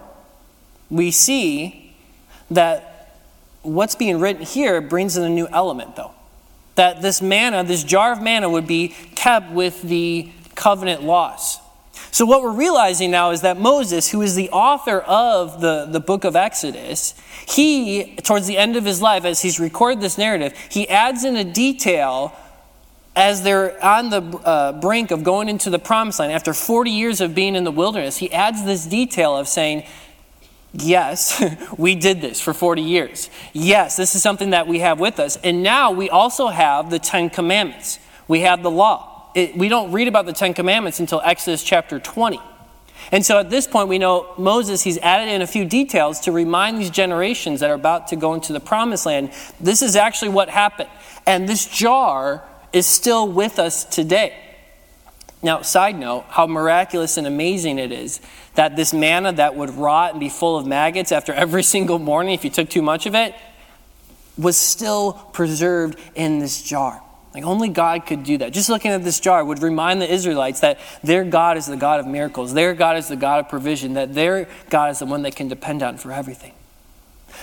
we 0.90 1.10
see 1.10 1.94
that 2.50 3.20
what's 3.62 3.94
being 3.94 4.18
written 4.18 4.42
here 4.42 4.80
brings 4.80 5.16
in 5.16 5.22
a 5.22 5.28
new 5.28 5.46
element, 5.48 5.96
though. 5.96 6.14
That 6.80 7.02
this 7.02 7.20
manna, 7.20 7.62
this 7.62 7.84
jar 7.84 8.10
of 8.12 8.22
manna, 8.22 8.48
would 8.48 8.66
be 8.66 8.94
kept 9.14 9.52
with 9.52 9.82
the 9.82 10.30
covenant 10.54 11.02
laws. 11.02 11.58
So, 12.10 12.24
what 12.24 12.42
we're 12.42 12.54
realizing 12.54 13.10
now 13.10 13.32
is 13.32 13.42
that 13.42 13.58
Moses, 13.58 14.08
who 14.08 14.22
is 14.22 14.34
the 14.34 14.48
author 14.48 15.00
of 15.00 15.60
the, 15.60 15.84
the 15.84 16.00
book 16.00 16.24
of 16.24 16.36
Exodus, 16.36 17.12
he, 17.46 18.16
towards 18.22 18.46
the 18.46 18.56
end 18.56 18.76
of 18.76 18.86
his 18.86 19.02
life, 19.02 19.26
as 19.26 19.42
he's 19.42 19.60
recorded 19.60 20.00
this 20.00 20.16
narrative, 20.16 20.56
he 20.70 20.88
adds 20.88 21.22
in 21.22 21.36
a 21.36 21.44
detail 21.44 22.34
as 23.14 23.42
they're 23.42 23.84
on 23.84 24.08
the 24.08 24.22
uh, 24.22 24.72
brink 24.72 25.10
of 25.10 25.22
going 25.22 25.50
into 25.50 25.68
the 25.68 25.78
promised 25.78 26.18
land, 26.18 26.32
after 26.32 26.54
40 26.54 26.90
years 26.90 27.20
of 27.20 27.34
being 27.34 27.56
in 27.56 27.64
the 27.64 27.70
wilderness, 27.70 28.16
he 28.16 28.32
adds 28.32 28.64
this 28.64 28.86
detail 28.86 29.36
of 29.36 29.48
saying, 29.48 29.84
Yes, 30.72 31.42
we 31.78 31.94
did 31.94 32.20
this 32.20 32.40
for 32.40 32.54
40 32.54 32.82
years. 32.82 33.30
Yes, 33.52 33.96
this 33.96 34.14
is 34.14 34.22
something 34.22 34.50
that 34.50 34.66
we 34.66 34.80
have 34.80 35.00
with 35.00 35.18
us. 35.18 35.36
And 35.36 35.62
now 35.62 35.90
we 35.90 36.10
also 36.10 36.48
have 36.48 36.90
the 36.90 36.98
Ten 36.98 37.30
Commandments, 37.30 37.98
we 38.28 38.40
have 38.40 38.62
the 38.62 38.70
law 38.70 39.10
it, 39.34 39.56
we 39.56 39.68
don't 39.68 39.92
read 39.92 40.08
about 40.08 40.26
the 40.26 40.32
Ten 40.32 40.54
Commandments 40.54 41.00
until 41.00 41.20
Exodus 41.24 41.62
chapter 41.62 41.98
20. 41.98 42.40
And 43.12 43.24
so 43.24 43.38
at 43.38 43.50
this 43.50 43.66
point, 43.66 43.88
we 43.88 43.98
know 43.98 44.32
Moses, 44.38 44.82
he's 44.82 44.98
added 44.98 45.32
in 45.32 45.42
a 45.42 45.46
few 45.46 45.64
details 45.64 46.20
to 46.20 46.32
remind 46.32 46.78
these 46.78 46.90
generations 46.90 47.60
that 47.60 47.70
are 47.70 47.74
about 47.74 48.08
to 48.08 48.16
go 48.16 48.34
into 48.34 48.52
the 48.52 48.60
promised 48.60 49.06
land 49.06 49.32
this 49.60 49.82
is 49.82 49.96
actually 49.96 50.30
what 50.30 50.48
happened. 50.48 50.90
And 51.26 51.48
this 51.48 51.66
jar 51.66 52.44
is 52.72 52.86
still 52.86 53.26
with 53.28 53.58
us 53.58 53.84
today. 53.84 54.49
Now, 55.42 55.62
side 55.62 55.98
note, 55.98 56.26
how 56.28 56.46
miraculous 56.46 57.16
and 57.16 57.26
amazing 57.26 57.78
it 57.78 57.92
is 57.92 58.20
that 58.54 58.76
this 58.76 58.92
manna 58.92 59.32
that 59.32 59.56
would 59.56 59.70
rot 59.70 60.12
and 60.12 60.20
be 60.20 60.28
full 60.28 60.58
of 60.58 60.66
maggots 60.66 61.12
after 61.12 61.32
every 61.32 61.62
single 61.74 61.98
morning, 61.98 62.34
if 62.34 62.44
you 62.44 62.50
took 62.50 62.68
too 62.68 62.82
much 62.82 63.06
of 63.06 63.14
it, 63.14 63.34
was 64.36 64.56
still 64.56 65.12
preserved 65.32 65.98
in 66.14 66.38
this 66.38 66.62
jar. 66.62 67.02
Like 67.34 67.44
only 67.44 67.68
God 67.68 68.06
could 68.06 68.24
do 68.24 68.38
that. 68.38 68.52
Just 68.52 68.68
looking 68.68 68.90
at 68.90 69.04
this 69.04 69.20
jar 69.20 69.44
would 69.44 69.62
remind 69.62 70.02
the 70.02 70.12
Israelites 70.12 70.60
that 70.60 70.78
their 71.04 71.24
God 71.24 71.56
is 71.56 71.66
the 71.66 71.76
God 71.76 72.00
of 72.00 72.06
miracles, 72.06 72.52
their 72.54 72.74
God 72.74 72.96
is 72.96 73.08
the 73.08 73.16
God 73.16 73.40
of 73.40 73.48
provision, 73.48 73.94
that 73.94 74.14
their 74.14 74.48
God 74.68 74.90
is 74.90 74.98
the 74.98 75.06
one 75.06 75.22
they 75.22 75.30
can 75.30 75.46
depend 75.46 75.82
on 75.82 75.96
for 75.96 76.12
everything. 76.12 76.52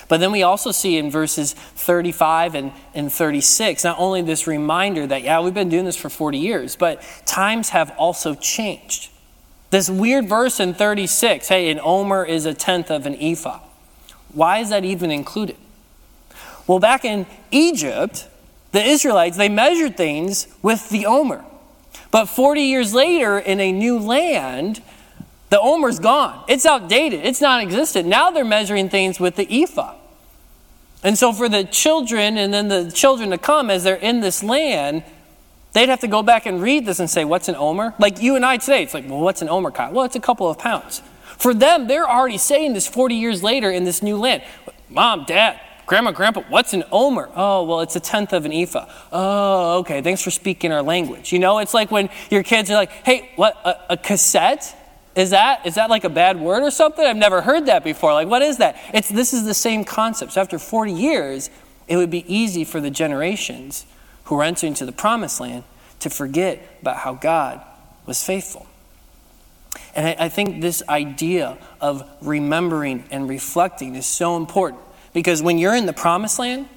But 0.07 0.19
then 0.19 0.31
we 0.31 0.43
also 0.43 0.71
see 0.71 0.97
in 0.97 1.11
verses 1.11 1.53
35 1.53 2.55
and, 2.55 2.71
and 2.93 3.11
36 3.11 3.83
not 3.83 3.99
only 3.99 4.21
this 4.21 4.47
reminder 4.47 5.05
that, 5.07 5.23
yeah, 5.23 5.41
we've 5.41 5.53
been 5.53 5.69
doing 5.69 5.85
this 5.85 5.97
for 5.97 6.09
40 6.09 6.37
years, 6.37 6.75
but 6.75 7.01
times 7.25 7.69
have 7.69 7.91
also 7.97 8.33
changed. 8.35 9.09
This 9.69 9.89
weird 9.89 10.29
verse 10.29 10.59
in 10.59 10.73
36 10.73 11.47
hey, 11.49 11.69
an 11.69 11.79
omer 11.83 12.23
is 12.23 12.45
a 12.45 12.53
tenth 12.53 12.89
of 12.89 13.05
an 13.05 13.15
ephah. 13.19 13.59
Why 14.33 14.59
is 14.59 14.69
that 14.69 14.85
even 14.85 15.11
included? 15.11 15.57
Well, 16.67 16.79
back 16.79 17.03
in 17.05 17.25
Egypt, 17.51 18.27
the 18.71 18.83
Israelites, 18.83 19.37
they 19.37 19.49
measured 19.49 19.97
things 19.97 20.47
with 20.61 20.89
the 20.89 21.05
omer. 21.05 21.43
But 22.11 22.27
40 22.27 22.61
years 22.61 22.93
later, 22.93 23.37
in 23.39 23.59
a 23.59 23.71
new 23.71 23.99
land, 23.99 24.81
the 25.49 25.59
omer's 25.59 25.99
gone. 25.99 26.43
It's 26.47 26.65
outdated, 26.65 27.25
it's 27.25 27.41
non 27.41 27.61
existent. 27.61 28.07
Now 28.07 28.31
they're 28.31 28.45
measuring 28.45 28.89
things 28.89 29.19
with 29.19 29.35
the 29.35 29.63
ephah. 29.63 29.95
And 31.07 31.17
so, 31.17 31.31
for 31.31 31.47
the 31.47 31.63
children 31.63 32.37
and 32.37 32.53
then 32.53 32.67
the 32.67 32.91
children 32.91 33.29
to 33.29 33.37
come 33.37 33.69
as 33.69 33.85
they're 33.85 33.95
in 33.95 34.19
this 34.19 34.43
land, 34.43 35.05
they'd 35.71 35.87
have 35.87 36.01
to 36.01 36.07
go 36.09 36.21
back 36.21 36.45
and 36.45 36.61
read 36.61 36.85
this 36.85 36.99
and 36.99 37.09
say, 37.09 37.23
What's 37.23 37.47
an 37.47 37.55
omer? 37.55 37.93
Like 37.97 38.21
you 38.21 38.35
and 38.35 38.45
I 38.45 38.57
today, 38.57 38.83
it's 38.83 38.93
like, 38.93 39.07
Well, 39.09 39.21
what's 39.21 39.41
an 39.41 39.47
omer, 39.47 39.71
Kyle? 39.71 39.93
Well, 39.93 40.03
it's 40.03 40.17
a 40.17 40.19
couple 40.19 40.49
of 40.49 40.59
pounds. 40.59 41.01
For 41.37 41.53
them, 41.53 41.87
they're 41.87 42.09
already 42.09 42.37
saying 42.37 42.73
this 42.73 42.89
40 42.89 43.15
years 43.15 43.41
later 43.41 43.71
in 43.71 43.85
this 43.85 44.03
new 44.03 44.17
land. 44.17 44.43
Mom, 44.89 45.23
dad, 45.23 45.61
Grandma, 45.85 46.11
Grandpa, 46.11 46.41
what's 46.49 46.73
an 46.73 46.83
omer? 46.91 47.29
Oh, 47.33 47.63
well, 47.63 47.79
it's 47.79 47.95
a 47.95 48.01
tenth 48.01 48.33
of 48.33 48.43
an 48.43 48.51
ephah. 48.51 48.89
Oh, 49.09 49.77
okay, 49.79 50.01
thanks 50.01 50.21
for 50.21 50.29
speaking 50.29 50.73
our 50.73 50.81
language. 50.81 51.31
You 51.31 51.39
know, 51.39 51.59
it's 51.59 51.73
like 51.73 51.89
when 51.89 52.09
your 52.29 52.43
kids 52.43 52.69
are 52.69 52.73
like, 52.73 52.91
hey, 52.91 53.31
what, 53.37 53.55
a, 53.63 53.93
a 53.93 53.97
cassette? 53.97 54.75
Is 55.17 55.31
that, 55.31 55.65
is 55.65 55.75
that 55.75 55.89
like 55.89 56.03
a 56.03 56.09
bad 56.09 56.39
word 56.39 56.61
or 56.61 56.69
something? 56.69 57.03
I've 57.03 57.17
never 57.17 57.41
heard 57.41 57.65
that 57.65 57.83
before. 57.83 58.13
Like, 58.13 58.27
what 58.27 58.43
is 58.43 58.57
that? 58.57 58.77
It's, 58.93 59.09
this 59.09 59.33
is 59.33 59.45
the 59.45 59.55
same 59.55 59.83
concept. 59.83 60.33
So 60.33 60.41
after 60.41 60.59
40 60.59 60.93
years, 60.93 61.49
it 61.87 61.97
would 61.97 62.11
be 62.11 62.23
easy 62.31 62.63
for 62.63 62.79
the 62.79 62.91
generations 62.91 63.87
who 64.25 64.39
are 64.39 64.43
entering 64.43 64.73
into 64.73 64.85
the 64.85 64.91
promised 64.91 65.39
land 65.39 65.63
to 66.01 66.11
forget 66.11 66.61
about 66.83 66.97
how 66.97 67.15
God 67.15 67.61
was 68.05 68.23
faithful. 68.23 68.67
And 69.95 70.05
I, 70.05 70.25
I 70.25 70.29
think 70.29 70.61
this 70.61 70.83
idea 70.87 71.57
of 71.81 72.07
remembering 72.21 73.03
and 73.09 73.27
reflecting 73.27 73.95
is 73.95 74.05
so 74.05 74.37
important 74.37 74.83
because 75.13 75.41
when 75.41 75.57
you're 75.57 75.75
in 75.75 75.87
the 75.87 75.93
promised 75.93 76.37
land, 76.37 76.69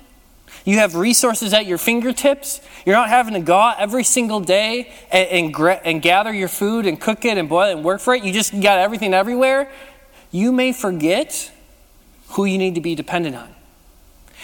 you 0.64 0.78
have 0.78 0.94
resources 0.94 1.52
at 1.54 1.66
your 1.66 1.78
fingertips. 1.78 2.60
You're 2.84 2.96
not 2.96 3.08
having 3.08 3.34
to 3.34 3.40
go 3.40 3.56
out 3.56 3.80
every 3.80 4.04
single 4.04 4.40
day 4.40 4.92
and, 5.10 5.54
and, 5.54 5.80
and, 5.84 6.02
gather 6.02 6.32
your 6.32 6.48
food 6.48 6.86
and 6.86 7.00
cook 7.00 7.24
it 7.24 7.38
and 7.38 7.48
boil 7.48 7.68
it 7.68 7.72
and 7.72 7.84
work 7.84 8.00
for 8.00 8.14
it. 8.14 8.24
You 8.24 8.32
just 8.32 8.52
got 8.60 8.78
everything 8.78 9.14
everywhere. 9.14 9.70
You 10.30 10.52
may 10.52 10.72
forget 10.72 11.50
who 12.30 12.44
you 12.44 12.58
need 12.58 12.74
to 12.74 12.80
be 12.80 12.94
dependent 12.94 13.36
on. 13.36 13.54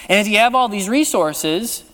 And 0.09 0.21
if 0.21 0.29
you 0.29 0.39
have 0.39 0.55
all 0.55 0.69
these 0.69 0.89
resources, 0.89 1.85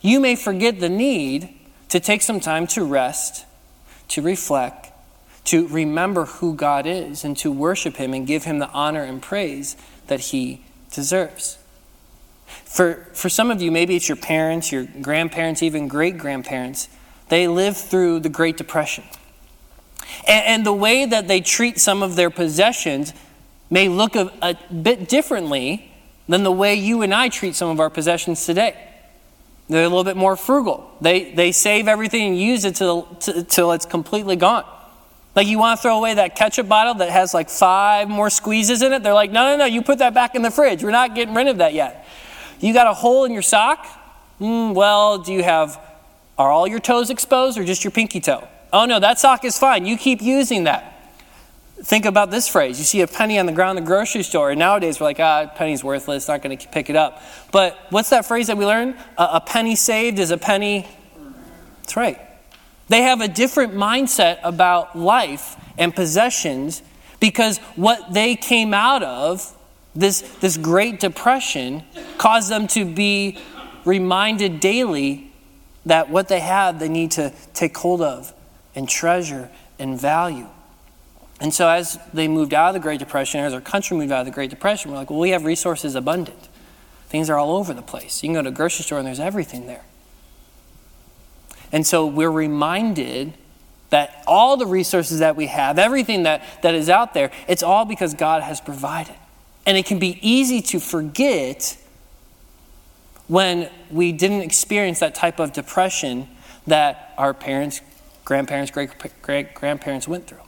you 0.00 0.20
may 0.20 0.36
forget 0.36 0.80
the 0.80 0.88
need 0.88 1.54
to 1.88 2.00
take 2.00 2.22
some 2.22 2.40
time 2.40 2.66
to 2.68 2.84
rest, 2.84 3.46
to 4.08 4.22
reflect, 4.22 4.90
to 5.44 5.66
remember 5.68 6.24
who 6.26 6.54
God 6.54 6.86
is, 6.86 7.24
and 7.24 7.36
to 7.38 7.50
worship 7.50 7.96
Him 7.96 8.14
and 8.14 8.26
give 8.26 8.44
Him 8.44 8.58
the 8.58 8.68
honor 8.70 9.02
and 9.02 9.22
praise 9.22 9.76
that 10.06 10.20
He 10.20 10.64
deserves. 10.90 11.58
For, 12.64 13.06
for 13.12 13.28
some 13.28 13.50
of 13.50 13.62
you, 13.62 13.70
maybe 13.70 13.96
it's 13.96 14.08
your 14.08 14.16
parents, 14.16 14.72
your 14.72 14.84
grandparents, 15.00 15.62
even 15.62 15.88
great 15.88 16.18
grandparents, 16.18 16.88
they 17.28 17.48
lived 17.48 17.76
through 17.76 18.20
the 18.20 18.28
Great 18.28 18.56
Depression. 18.56 19.04
And, 20.26 20.46
and, 20.46 20.66
the 20.66 20.72
way 20.72 21.04
that 21.06 21.28
they 21.28 21.40
treat 21.40 21.78
some 21.78 22.02
of 22.02 22.16
their 22.16 22.30
possessions 22.30 23.12
may 23.70 23.88
look 23.88 24.16
a, 24.16 24.32
a 24.42 24.54
bit 24.72 25.08
differently 25.08 25.90
than 26.28 26.42
the 26.42 26.52
way 26.52 26.74
you 26.74 27.02
and 27.02 27.12
I 27.12 27.28
treat 27.28 27.54
some 27.54 27.68
of 27.68 27.80
our 27.80 27.90
possessions 27.90 28.44
today. 28.46 28.76
They're 29.68 29.84
a 29.84 29.88
little 29.88 30.04
bit 30.04 30.16
more 30.16 30.36
frugal. 30.36 30.90
They, 31.00 31.32
they 31.32 31.52
save 31.52 31.88
everything 31.88 32.28
and 32.28 32.38
use 32.38 32.64
it 32.64 32.76
till, 32.76 33.04
till 33.48 33.72
it's 33.72 33.86
completely 33.86 34.36
gone. 34.36 34.64
Like 35.34 35.48
you 35.48 35.58
want 35.58 35.78
to 35.78 35.82
throw 35.82 35.96
away 35.96 36.14
that 36.14 36.36
ketchup 36.36 36.68
bottle 36.68 36.94
that 36.94 37.10
has 37.10 37.34
like 37.34 37.50
five 37.50 38.08
more 38.08 38.30
squeezes 38.30 38.82
in 38.82 38.92
it? 38.92 39.02
They're 39.02 39.14
like, 39.14 39.32
no, 39.32 39.44
no, 39.50 39.56
no, 39.56 39.64
you 39.64 39.82
put 39.82 39.98
that 39.98 40.14
back 40.14 40.34
in 40.34 40.42
the 40.42 40.50
fridge. 40.50 40.84
We're 40.84 40.90
not 40.90 41.14
getting 41.14 41.34
rid 41.34 41.48
of 41.48 41.58
that 41.58 41.74
yet. 41.74 42.06
You 42.60 42.72
got 42.72 42.86
a 42.86 42.94
hole 42.94 43.24
in 43.24 43.32
your 43.32 43.42
sock? 43.42 43.86
Mm, 44.40 44.74
well, 44.74 45.18
do 45.18 45.32
you 45.32 45.42
have, 45.42 45.80
are 46.38 46.50
all 46.50 46.66
your 46.66 46.80
toes 46.80 47.10
exposed 47.10 47.58
or 47.58 47.64
just 47.64 47.84
your 47.84 47.90
pinky 47.90 48.20
toe? 48.20 48.46
Oh 48.72 48.86
no, 48.86 48.98
that 48.98 49.18
sock 49.18 49.44
is 49.44 49.58
fine. 49.58 49.86
You 49.86 49.96
keep 49.96 50.20
using 50.20 50.64
that. 50.64 50.90
Think 51.82 52.06
about 52.06 52.30
this 52.30 52.48
phrase. 52.48 52.78
You 52.78 52.84
see 52.84 53.00
a 53.02 53.06
penny 53.06 53.38
on 53.38 53.46
the 53.46 53.52
ground 53.52 53.78
in 53.78 53.84
the 53.84 53.86
grocery 53.86 54.22
store, 54.22 54.50
and 54.50 54.58
nowadays 54.58 55.00
we're 55.00 55.06
like, 55.06 55.20
ah, 55.20 55.46
penny's 55.54 55.84
worthless, 55.84 56.28
not 56.28 56.42
going 56.42 56.56
to 56.56 56.68
pick 56.68 56.88
it 56.88 56.96
up. 56.96 57.22
But 57.52 57.76
what's 57.90 58.10
that 58.10 58.26
phrase 58.26 58.46
that 58.46 58.56
we 58.56 58.64
learned? 58.64 58.96
A, 59.18 59.24
a 59.34 59.40
penny 59.40 59.76
saved 59.76 60.18
is 60.18 60.30
a 60.30 60.38
penny. 60.38 60.88
That's 61.82 61.96
right. 61.96 62.18
They 62.88 63.02
have 63.02 63.20
a 63.20 63.28
different 63.28 63.74
mindset 63.74 64.38
about 64.42 64.96
life 64.96 65.56
and 65.78 65.94
possessions 65.94 66.82
because 67.20 67.58
what 67.76 68.12
they 68.12 68.36
came 68.36 68.74
out 68.74 69.02
of, 69.02 69.53
this, 69.94 70.20
this 70.40 70.56
Great 70.56 71.00
Depression, 71.00 71.84
caused 72.18 72.50
them 72.50 72.66
to 72.68 72.84
be 72.84 73.38
reminded 73.84 74.60
daily 74.60 75.32
that 75.86 76.08
what 76.10 76.28
they 76.28 76.40
have, 76.40 76.78
they 76.78 76.88
need 76.88 77.12
to 77.12 77.32
take 77.52 77.76
hold 77.76 78.00
of 78.00 78.32
and 78.74 78.88
treasure 78.88 79.50
and 79.78 80.00
value. 80.00 80.46
And 81.40 81.52
so, 81.52 81.68
as 81.68 81.98
they 82.12 82.28
moved 82.28 82.54
out 82.54 82.68
of 82.68 82.74
the 82.74 82.80
Great 82.80 82.98
Depression, 82.98 83.40
as 83.40 83.52
our 83.52 83.60
country 83.60 83.96
moved 83.96 84.12
out 84.12 84.20
of 84.20 84.26
the 84.26 84.32
Great 84.32 84.50
Depression, 84.50 84.90
we're 84.90 84.96
like, 84.96 85.10
well, 85.10 85.18
we 85.18 85.30
have 85.30 85.44
resources 85.44 85.94
abundant. 85.94 86.48
Things 87.08 87.28
are 87.28 87.38
all 87.38 87.56
over 87.56 87.74
the 87.74 87.82
place. 87.82 88.22
You 88.22 88.28
can 88.28 88.34
go 88.34 88.42
to 88.42 88.48
a 88.48 88.52
grocery 88.52 88.84
store 88.84 88.98
and 88.98 89.06
there's 89.06 89.20
everything 89.20 89.66
there. 89.66 89.84
And 91.70 91.86
so 91.86 92.06
we're 92.06 92.30
reminded 92.30 93.34
that 93.90 94.22
all 94.26 94.56
the 94.56 94.66
resources 94.66 95.18
that 95.18 95.36
we 95.36 95.46
have, 95.46 95.78
everything 95.78 96.22
that, 96.24 96.42
that 96.62 96.74
is 96.74 96.88
out 96.88 97.14
there, 97.14 97.30
it's 97.46 97.62
all 97.62 97.84
because 97.84 98.14
God 98.14 98.42
has 98.42 98.60
provided. 98.60 99.14
And 99.66 99.76
it 99.76 99.86
can 99.86 99.98
be 99.98 100.18
easy 100.20 100.60
to 100.62 100.80
forget 100.80 101.78
when 103.26 103.70
we 103.90 104.12
didn't 104.12 104.42
experience 104.42 105.00
that 105.00 105.14
type 105.14 105.38
of 105.38 105.52
depression 105.52 106.28
that 106.66 107.14
our 107.16 107.32
parents, 107.32 107.80
grandparents, 108.24 108.70
great, 108.70 108.90
great 109.22 109.54
grandparents 109.54 110.06
went 110.06 110.26
through. 110.26 110.38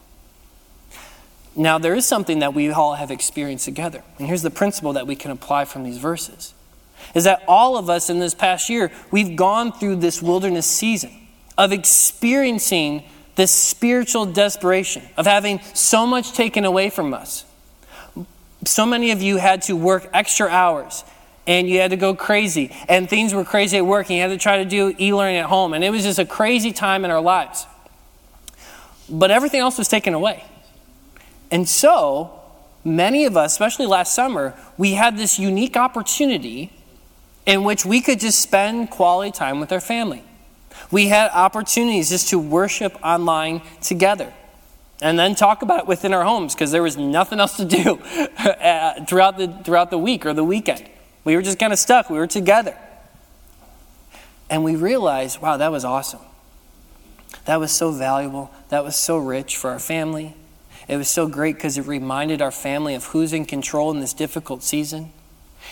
Now, 1.55 1.79
there 1.79 1.95
is 1.95 2.07
something 2.07 2.41
that 2.41 2.53
we 2.53 2.71
all 2.71 2.95
have 2.95 3.11
experienced 3.11 3.65
together. 3.65 4.03
And 4.19 4.29
here's 4.29 4.43
the 4.43 4.51
principle 4.51 4.93
that 4.93 5.07
we 5.07 5.17
can 5.17 5.31
apply 5.31 5.65
from 5.65 5.85
these 5.85 5.99
verses 5.99 6.53
is 7.15 7.25
that 7.25 7.43
all 7.47 7.79
of 7.79 7.89
us 7.89 8.11
in 8.11 8.19
this 8.19 8.35
past 8.35 8.69
year, 8.69 8.91
we've 9.11 9.37
gone 9.37 9.73
through 9.73 9.97
this 9.97 10.21
wilderness 10.21 10.67
season 10.67 11.11
of 11.57 11.73
experiencing 11.73 13.05
this 13.37 13.53
spiritual 13.53 14.27
desperation, 14.27 15.03
of 15.17 15.27
having 15.27 15.61
so 15.73 16.07
much 16.07 16.33
taken 16.33 16.65
away 16.65 16.91
from 16.91 17.15
us. 17.15 17.46
So 18.67 18.85
many 18.85 19.13
of 19.13 19.23
you 19.23 19.37
had 19.37 19.63
to 19.63 19.77
work 19.77 20.09
extra 20.13 20.49
hours 20.49 21.05
and 21.47 21.69
you 21.69 21.79
had 21.79 21.91
to 21.91 21.97
go 21.97 22.15
crazy, 22.15 22.75
and 22.89 23.09
things 23.09 23.33
were 23.33 23.45
crazy 23.45 23.77
at 23.77 23.87
work, 23.87 24.09
and 24.09 24.17
you 24.17 24.23
had 24.23 24.29
to 24.29 24.37
try 24.37 24.59
to 24.59 24.65
do 24.65 24.93
e 24.99 25.15
learning 25.15 25.37
at 25.37 25.47
home, 25.47 25.75
and 25.75 25.85
it 25.85 25.91
was 25.91 26.03
just 26.03 26.19
a 26.19 26.25
crazy 26.25 26.73
time 26.73 27.05
in 27.05 27.13
our 27.13 27.21
lives. 27.21 27.67
But 29.09 29.31
everything 29.31 29.61
else 29.61 29.79
was 29.79 29.87
taken 29.87 30.13
away. 30.13 30.45
And 31.53 31.69
so, 31.69 32.41
many 32.83 33.25
of 33.27 33.37
us, 33.37 33.53
especially 33.53 33.87
last 33.87 34.13
summer, 34.13 34.55
we 34.77 34.95
had 34.95 35.17
this 35.17 35.39
unique 35.39 35.77
opportunity 35.77 36.73
in 37.47 37.63
which 37.63 37.87
we 37.87 38.01
could 38.01 38.19
just 38.19 38.41
spend 38.41 38.91
quality 38.91 39.31
time 39.31 39.61
with 39.61 39.71
our 39.71 39.81
family. 39.81 40.25
We 40.91 41.07
had 41.07 41.31
opportunities 41.31 42.11
just 42.11 42.29
to 42.31 42.41
worship 42.41 42.99
online 43.05 43.63
together 43.81 44.33
and 45.01 45.19
then 45.19 45.35
talk 45.35 45.63
about 45.63 45.81
it 45.81 45.87
within 45.87 46.15
our 46.15 46.25
homes 46.25 46.55
because 46.55 46.73
there 46.73 46.83
was 46.83 46.97
nothing 46.97 47.39
else 47.39 47.57
to 47.59 47.65
do 47.65 48.01
uh, 48.39 49.05
throughout 49.05 49.37
the, 49.37 49.49
throughout 49.65 49.91
the 49.91 49.99
week 49.99 50.25
or 50.25 50.33
the 50.33 50.45
weekend. 50.45 50.89
We 51.25 51.37
were 51.37 51.43
just 51.43 51.59
kind 51.59 51.73
of 51.73 51.79
stuck. 51.79 52.09
We 52.09 52.19
were 52.19 52.27
together. 52.27 52.77
And 54.49 54.63
we 54.65 54.77
realized, 54.77 55.43
wow, 55.43 55.57
that 55.57 55.73
was 55.73 55.85
awesome. 55.85 56.21
That 57.47 57.61
was 57.61 57.73
so 57.73 57.91
valuable. 57.91 58.51
That 58.69 58.85
was 58.85 58.97
so 58.97 59.19
rich 59.19 59.57
for 59.57 59.71
our 59.71 59.79
family. 59.79 60.35
It 60.89 60.97
was 60.97 61.09
so 61.09 61.29
great 61.29 61.57
because 61.57 61.79
it 61.79 61.87
reminded 61.87 62.41
our 62.41 62.53
family 62.53 62.95
of 62.95 63.07
who's 63.07 63.33
in 63.33 63.45
control 63.45 63.91
in 63.91 64.01
this 64.01 64.13
difficult 64.13 64.63
season. 64.63 65.13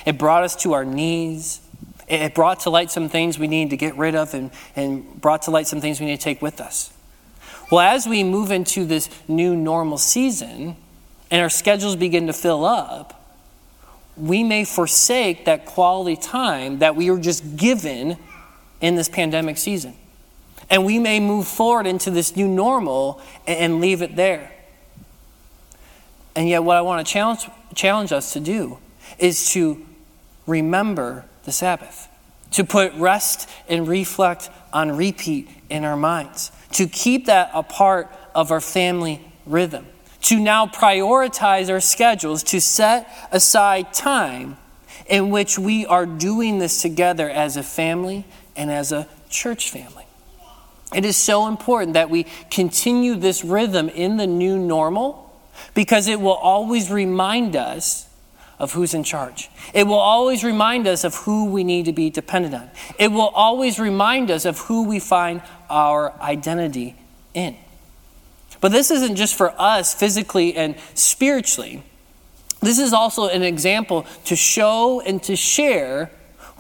It 0.05 0.19
brought 0.19 0.43
us 0.43 0.57
to 0.57 0.73
our 0.73 0.85
knees. 0.85 1.61
It 2.09 2.35
brought 2.35 2.61
to 2.61 2.71
light 2.71 2.91
some 2.91 3.09
things 3.09 3.39
we 3.39 3.47
need 3.47 3.71
to 3.71 3.77
get 3.77 3.97
rid 3.97 4.15
of 4.15 4.35
and, 4.35 4.51
and 4.75 5.21
brought 5.21 5.43
to 5.43 5.51
light 5.51 5.67
some 5.67 5.81
things 5.81 6.01
we 6.01 6.07
need 6.07 6.19
to 6.19 6.23
take 6.23 6.43
with 6.43 6.61
us. 6.61 6.94
Well, 7.75 7.93
as 7.93 8.07
we 8.07 8.23
move 8.23 8.53
into 8.53 8.85
this 8.85 9.11
new 9.27 9.57
normal 9.57 9.99
season 9.99 10.77
and 11.29 11.43
our 11.43 11.51
schedules 11.51 11.97
begin 11.97 12.29
to 12.29 12.33
fill 12.33 12.65
up, 12.65 13.37
we 14.17 14.45
may 14.45 14.65
forsake 14.65 15.47
that 15.47 15.67
quality 15.67 16.15
time 16.15 16.79
that 16.79 16.95
we 16.95 17.11
were 17.11 17.19
just 17.19 17.57
given 17.57 18.17
in 18.81 18.95
this 18.95 19.09
pandemic 19.09 19.59
season. 19.59 19.97
And 20.71 20.85
we 20.85 21.01
may 21.01 21.19
move 21.19 21.49
forward 21.49 21.89
into 21.89 22.13
this 22.13 22.37
new 22.37 22.47
normal 22.47 23.21
and 23.45 23.81
leave 23.81 24.03
it 24.03 24.15
there. 24.15 24.53
And 26.37 26.49
yet, 26.49 26.63
what 26.63 26.77
I 26.77 26.81
want 26.83 27.05
to 27.05 27.13
challenge, 27.13 27.49
challenge 27.75 28.13
us 28.13 28.35
to 28.35 28.39
do 28.39 28.79
is 29.19 29.51
to 29.51 29.85
remember 30.47 31.25
the 31.43 31.51
Sabbath, 31.51 32.07
to 32.53 32.63
put 32.63 32.95
rest 32.95 33.51
and 33.69 33.89
reflect 33.89 34.49
on 34.73 34.97
repeat 34.97 35.49
in 35.69 35.85
our 35.85 35.97
minds, 35.97 36.53
to 36.75 36.87
keep 36.87 37.27
that 37.27 37.51
a 37.55 37.63
part 37.63 38.11
of 38.35 38.51
our 38.53 38.61
family 38.61 39.21
rhythm, 39.47 39.87
to 40.23 40.39
now 40.39 40.67
prioritize 40.67 41.71
our 41.71 41.81
schedules, 41.81 42.43
to 42.43 42.61
set 42.61 43.09
aside 43.33 43.93
time 43.93 44.57
in 45.07 45.31
which 45.31 45.59
we 45.59 45.87
are 45.87 46.07
doing 46.07 46.59
this 46.59 46.81
together 46.81 47.29
as 47.29 47.57
a 47.57 47.63
family 47.63 48.25
and 48.57 48.71
as 48.71 48.93
a 48.93 49.09
church 49.29 49.71
family. 49.71 50.05
It 50.95 51.05
is 51.05 51.17
so 51.17 51.49
important 51.49 51.95
that 51.95 52.11
we 52.11 52.27
continue 52.51 53.17
this 53.17 53.45
rhythm 53.45 53.89
in 53.89 54.17
the 54.17 54.27
new 54.27 54.59
normal 54.59 55.21
because 55.75 56.09
it 56.09 56.21
will 56.21 56.35
always 56.35 56.91
remind 56.91 57.57
us 57.57 58.09
of 58.59 58.73
who's 58.73 58.95
in 58.95 59.05
charge. 59.05 59.51
It 59.73 59.87
will 59.87 59.95
always 59.95 60.45
remind 60.45 60.87
us 60.87 61.05
of 61.05 61.15
who 61.17 61.47
we 61.47 61.65
need 61.65 61.87
to 61.87 61.93
be 61.93 62.11
dependent 62.11 62.55
on. 62.55 62.71
It 62.99 63.11
will 63.11 63.29
always 63.29 63.79
remind 63.79 64.31
us 64.31 64.45
of 64.45 64.59
who 64.61 64.85
we 64.85 65.01
find 65.01 65.43
our 65.69 66.13
identity 66.21 66.97
in. 67.35 67.57
But 68.61 68.73
this 68.73 68.91
isn't 68.91 69.17
just 69.17 69.35
for 69.37 69.53
us 69.61 69.93
physically 69.93 70.55
and 70.55 70.77
spiritually. 70.95 71.83
This 72.61 72.79
is 72.79 72.93
also 72.93 73.29
an 73.29 73.43
example 73.43 74.07
to 74.25 74.37
show 74.37 75.01
and 75.01 75.23
to 75.25 75.37
share 75.37 76.11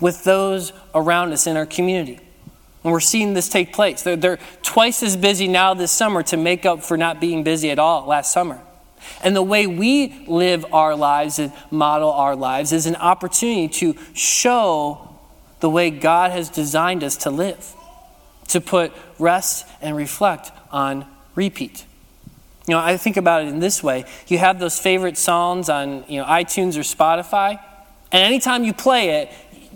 with 0.00 0.24
those 0.24 0.72
around 0.94 1.32
us 1.32 1.46
in 1.46 1.56
our 1.56 1.64
community. 1.64 2.20
And 2.82 2.92
we're 2.92 3.00
seeing 3.00 3.32
this 3.32 3.48
take 3.48 3.72
place. 3.72 4.02
They're, 4.02 4.16
they're 4.16 4.38
twice 4.62 5.02
as 5.02 5.16
busy 5.16 5.48
now 5.48 5.72
this 5.72 5.92
summer 5.92 6.22
to 6.24 6.36
make 6.36 6.66
up 6.66 6.82
for 6.82 6.98
not 6.98 7.20
being 7.20 7.42
busy 7.42 7.70
at 7.70 7.78
all 7.78 8.04
last 8.06 8.32
summer. 8.32 8.60
And 9.22 9.34
the 9.34 9.42
way 9.42 9.66
we 9.66 10.24
live 10.26 10.66
our 10.72 10.94
lives 10.94 11.38
and 11.38 11.52
model 11.70 12.10
our 12.10 12.36
lives 12.36 12.72
is 12.72 12.86
an 12.86 12.96
opportunity 12.96 13.68
to 13.80 13.96
show 14.14 15.16
the 15.60 15.70
way 15.70 15.90
God 15.90 16.30
has 16.30 16.48
designed 16.48 17.02
us 17.02 17.16
to 17.18 17.30
live, 17.30 17.74
to 18.48 18.60
put 18.60 18.92
rest 19.18 19.66
and 19.80 19.96
reflect 19.96 20.52
on 20.70 21.06
repeat. 21.34 21.84
You 22.66 22.74
know, 22.74 22.80
I 22.80 22.96
think 22.96 23.16
about 23.16 23.42
it 23.42 23.48
in 23.48 23.60
this 23.60 23.82
way. 23.82 24.04
You 24.26 24.38
have 24.38 24.58
those 24.58 24.78
favorite 24.78 25.18
songs 25.18 25.68
on, 25.68 26.04
you 26.08 26.20
know, 26.20 26.26
iTunes 26.26 26.76
or 26.76 26.80
Spotify, 26.80 27.60
and 28.12 28.22
anytime 28.22 28.64
you 28.64 28.72
play 28.72 29.22
it, 29.22 29.32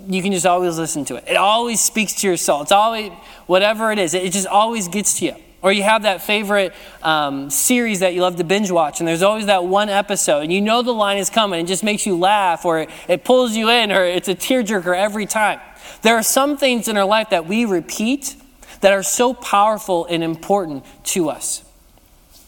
you 0.09 0.23
can 0.23 0.33
just 0.33 0.47
always 0.47 0.79
listen 0.79 1.05
to 1.07 1.17
it. 1.17 1.25
It 1.27 1.37
always 1.37 1.81
speaks 1.81 2.15
to 2.21 2.27
your 2.27 2.37
soul. 2.37 2.63
It's 2.63 2.73
always, 2.73 3.11
whatever 3.47 3.91
it 3.91 3.99
is, 3.99 4.15
it 4.15 4.33
just 4.33 4.47
always 4.47 4.89
gets 4.89 5.19
to 5.19 5.27
you. 5.27 5.37
Or 5.61 5.73
you 5.73 5.83
have 5.83 6.03
that 6.03 6.23
favorite 6.23 6.73
um, 7.03 7.51
series 7.51 8.01
that 8.01 8.15
you 8.15 8.23
love 8.23 8.37
to 8.37 8.45
binge 8.45 8.71
watch, 8.71 9.01
and 9.01 9.09
there's 9.09 9.23
always 9.23 9.47
that 9.47 9.65
one 9.65 9.89
episode, 9.89 10.41
and 10.43 10.53
you 10.53 10.61
know 10.61 10.83
the 10.83 10.93
line 10.93 11.19
is 11.19 11.31
coming, 11.31 11.59
and 11.59 11.69
it 11.69 11.71
just 11.71 11.83
makes 11.83 12.07
you 12.07 12.17
laugh, 12.17 12.65
or 12.65 12.81
it, 12.81 12.91
it 13.09 13.25
pulls 13.25 13.57
you 13.57 13.69
in, 13.69 13.91
or 13.91 14.05
it's 14.05 14.29
a 14.29 14.37
tearjerker 14.37 14.97
every 14.97 15.27
time. 15.27 15.61
There 16.03 16.15
are 16.15 16.23
some 16.23 16.57
things 16.57 16.87
in 16.87 16.97
our 16.97 17.05
life 17.05 17.31
that 17.31 17.47
we 17.47 17.65
repeat 17.65 18.37
that 18.83 18.93
are 18.93 19.03
so 19.03 19.35
powerful 19.35 20.07
and 20.07 20.23
important 20.23 20.85
to 21.05 21.29
us. 21.29 21.65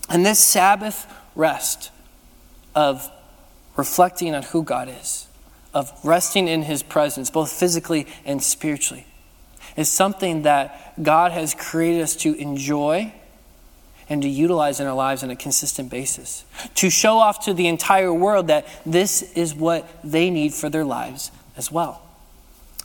And 0.08 0.24
this 0.24 0.38
Sabbath 0.38 1.12
rest 1.34 1.90
of 2.74 3.10
reflecting 3.76 4.34
on 4.34 4.42
who 4.44 4.62
God 4.62 4.88
is, 4.88 5.26
of 5.74 5.92
resting 6.04 6.48
in 6.48 6.62
His 6.62 6.82
presence, 6.82 7.30
both 7.30 7.50
physically 7.52 8.06
and 8.24 8.42
spiritually, 8.42 9.06
is 9.76 9.90
something 9.90 10.42
that 10.42 11.02
God 11.02 11.32
has 11.32 11.54
created 11.54 12.02
us 12.02 12.16
to 12.16 12.34
enjoy 12.34 13.12
and 14.08 14.22
to 14.22 14.28
utilize 14.28 14.80
in 14.80 14.86
our 14.86 14.94
lives 14.94 15.22
on 15.22 15.30
a 15.30 15.36
consistent 15.36 15.88
basis. 15.88 16.44
To 16.76 16.90
show 16.90 17.18
off 17.18 17.44
to 17.44 17.54
the 17.54 17.68
entire 17.68 18.12
world 18.12 18.48
that 18.48 18.66
this 18.84 19.22
is 19.34 19.54
what 19.54 19.88
they 20.02 20.30
need 20.30 20.52
for 20.52 20.68
their 20.68 20.84
lives 20.84 21.30
as 21.56 21.70
well. 21.70 22.02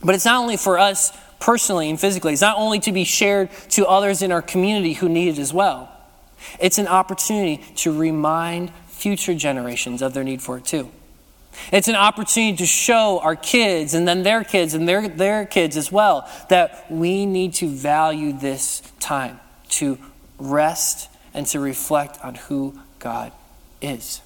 But 0.04 0.14
it's 0.14 0.26
not 0.26 0.40
only 0.40 0.56
for 0.56 0.78
us 0.78 1.18
personally 1.40 1.90
and 1.90 2.00
physically, 2.00 2.34
it's 2.34 2.42
not 2.42 2.58
only 2.58 2.80
to 2.82 2.92
be 2.92 3.04
shared 3.04 3.50
to 3.72 3.88
others 3.88 4.22
in 4.22 4.32
our 4.32 4.42
community 4.42 4.94
who 4.94 5.10
need 5.10 5.30
it 5.30 5.40
as 5.40 5.52
well. 5.52 5.92
It's 6.60 6.78
an 6.78 6.88
opportunity 6.88 7.64
to 7.78 7.98
remind 7.98 8.72
future 8.88 9.34
generations 9.34 10.04
of 10.04 10.14
their 10.14 10.24
need 10.24 10.44
for 10.44 10.58
it 10.58 10.66
too. 10.66 10.92
It's 11.72 11.88
an 11.88 11.96
opportunity 11.96 12.58
to 12.58 12.66
show 12.66 13.20
our 13.20 13.36
kids 13.36 13.94
and 13.94 14.08
then 14.08 14.24
their 14.24 14.44
kids 14.44 14.74
and 14.74 14.88
their, 14.88 15.08
their 15.08 15.46
kids 15.46 15.78
as 15.78 15.92
well 15.92 16.30
that 16.50 16.86
we 16.90 17.26
need 17.26 17.54
to 17.56 17.68
value 17.68 18.34
this 18.34 18.82
time 19.00 19.40
to 19.70 19.98
rest 20.38 21.10
and 21.34 21.46
to 21.48 21.60
reflect 21.60 22.24
on 22.24 22.36
who 22.36 22.80
God 23.00 23.32
is. 23.82 24.22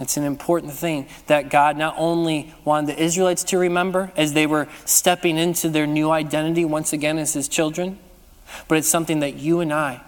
It's 0.00 0.16
an 0.16 0.24
important 0.24 0.72
thing 0.72 1.08
that 1.26 1.50
God 1.50 1.76
not 1.76 1.94
only 1.98 2.54
wanted 2.64 2.96
the 2.96 3.02
Israelites 3.02 3.44
to 3.44 3.58
remember 3.58 4.10
as 4.16 4.32
they 4.32 4.46
were 4.46 4.66
stepping 4.86 5.36
into 5.36 5.68
their 5.68 5.86
new 5.86 6.10
identity 6.10 6.64
once 6.64 6.94
again 6.94 7.18
as 7.18 7.34
His 7.34 7.48
children, 7.48 7.98
but 8.66 8.78
it's 8.78 8.88
something 8.88 9.20
that 9.20 9.34
you 9.34 9.60
and 9.60 9.72
I, 9.72 10.00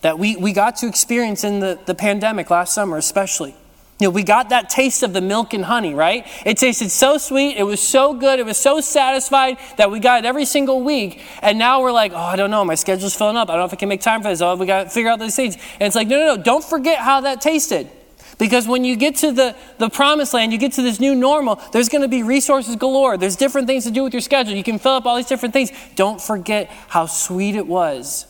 that 0.00 0.18
we, 0.18 0.34
we 0.36 0.52
got 0.52 0.76
to 0.76 0.88
experience 0.88 1.44
in 1.44 1.60
the, 1.60 1.78
the 1.86 1.94
pandemic 1.94 2.50
last 2.50 2.74
summer, 2.74 2.96
especially. 2.96 3.54
You 4.00 4.06
know, 4.06 4.10
we 4.10 4.22
got 4.22 4.48
that 4.48 4.70
taste 4.70 5.02
of 5.02 5.12
the 5.12 5.20
milk 5.20 5.52
and 5.52 5.62
honey, 5.62 5.94
right? 5.94 6.26
It 6.46 6.56
tasted 6.56 6.90
so 6.90 7.18
sweet. 7.18 7.58
It 7.58 7.64
was 7.64 7.80
so 7.80 8.14
good. 8.14 8.38
It 8.38 8.46
was 8.46 8.56
so 8.56 8.80
satisfied 8.80 9.58
that 9.76 9.90
we 9.90 10.00
got 10.00 10.24
it 10.24 10.26
every 10.26 10.46
single 10.46 10.80
week. 10.80 11.22
And 11.42 11.58
now 11.58 11.82
we're 11.82 11.92
like, 11.92 12.12
oh, 12.12 12.16
I 12.16 12.36
don't 12.36 12.50
know. 12.50 12.64
My 12.64 12.76
schedule's 12.76 13.14
filling 13.14 13.36
up. 13.36 13.50
I 13.50 13.52
don't 13.52 13.60
know 13.60 13.66
if 13.66 13.74
I 13.74 13.76
can 13.76 13.90
make 13.90 14.00
time 14.00 14.22
for 14.22 14.28
this. 14.28 14.40
Oh, 14.40 14.56
we 14.56 14.64
got 14.64 14.84
to 14.84 14.90
figure 14.90 15.10
out 15.10 15.20
these 15.20 15.36
things. 15.36 15.56
And 15.56 15.82
it's 15.82 15.94
like, 15.94 16.08
no, 16.08 16.18
no, 16.18 16.36
no. 16.36 16.42
Don't 16.42 16.64
forget 16.64 16.98
how 16.98 17.20
that 17.20 17.42
tasted. 17.42 17.90
Because 18.38 18.66
when 18.66 18.84
you 18.84 18.96
get 18.96 19.16
to 19.16 19.32
the, 19.32 19.54
the 19.76 19.90
promised 19.90 20.32
land, 20.32 20.50
you 20.50 20.58
get 20.58 20.72
to 20.72 20.82
this 20.82 20.98
new 20.98 21.14
normal, 21.14 21.60
there's 21.72 21.90
going 21.90 22.00
to 22.00 22.08
be 22.08 22.22
resources 22.22 22.76
galore. 22.76 23.18
There's 23.18 23.36
different 23.36 23.66
things 23.66 23.84
to 23.84 23.90
do 23.90 24.02
with 24.02 24.14
your 24.14 24.22
schedule. 24.22 24.54
You 24.54 24.64
can 24.64 24.78
fill 24.78 24.92
up 24.92 25.04
all 25.04 25.16
these 25.16 25.26
different 25.26 25.52
things. 25.52 25.70
Don't 25.94 26.22
forget 26.22 26.70
how 26.88 27.04
sweet 27.04 27.54
it 27.54 27.66
was 27.66 28.26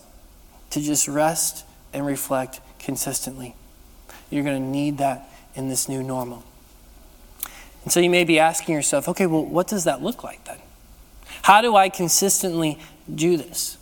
to 0.71 0.81
just 0.81 1.07
rest 1.07 1.65
and 1.93 2.05
reflect 2.05 2.61
consistently. 2.81 3.55
You're 4.31 4.43
going 4.43 4.61
to 4.61 4.69
need 4.69 4.99
that 4.99 5.30
in 5.61 5.69
this 5.69 5.89
new 5.89 6.03
normal. 6.03 6.43
And 7.85 7.93
so 7.93 8.01
you 8.01 8.11
may 8.11 8.25
be 8.25 8.39
asking 8.39 8.75
yourself, 8.75 9.09
okay, 9.09 9.27
well, 9.27 9.45
what 9.45 9.69
does 9.69 9.85
that 9.85 10.03
look 10.03 10.25
like 10.25 10.45
then? 10.45 10.59
How 11.43 11.61
do 11.61 11.77
I 11.77 11.89
consistently 11.89 12.79
do 13.13 13.37
this? 13.37 13.77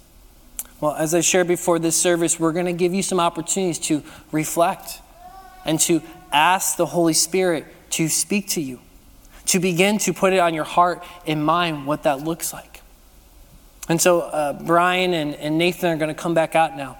Well, 0.80 0.94
as 0.94 1.14
I 1.14 1.20
shared 1.20 1.48
before 1.48 1.78
this 1.78 2.00
service, 2.00 2.38
we're 2.38 2.52
going 2.52 2.66
to 2.66 2.72
give 2.72 2.94
you 2.94 3.02
some 3.02 3.18
opportunities 3.18 3.78
to 3.86 4.02
reflect 4.30 5.00
and 5.64 5.80
to 5.80 6.02
ask 6.32 6.76
the 6.76 6.86
Holy 6.86 7.14
Spirit 7.14 7.66
to 7.90 8.08
speak 8.08 8.48
to 8.50 8.60
you, 8.60 8.80
to 9.46 9.60
begin 9.60 9.98
to 9.98 10.12
put 10.12 10.32
it 10.32 10.38
on 10.38 10.54
your 10.54 10.64
heart 10.64 11.04
and 11.26 11.44
mind 11.44 11.86
what 11.86 12.02
that 12.04 12.20
looks 12.20 12.52
like. 12.52 12.80
And 13.88 14.00
so, 14.00 14.20
uh, 14.20 14.52
Brian 14.52 15.14
and, 15.14 15.34
and 15.34 15.58
Nathan 15.58 15.90
are 15.90 15.96
going 15.96 16.14
to 16.14 16.20
come 16.20 16.34
back 16.34 16.54
out 16.54 16.76
now, 16.76 16.98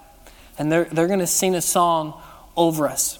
and 0.59 0.73
they're, 0.73 0.87
they're 0.87 1.07
going 1.07 1.19
to 1.21 1.27
sing 1.27 1.55
a 1.55 1.61
song 1.61 2.21
over 2.57 2.88
us. 2.88 3.19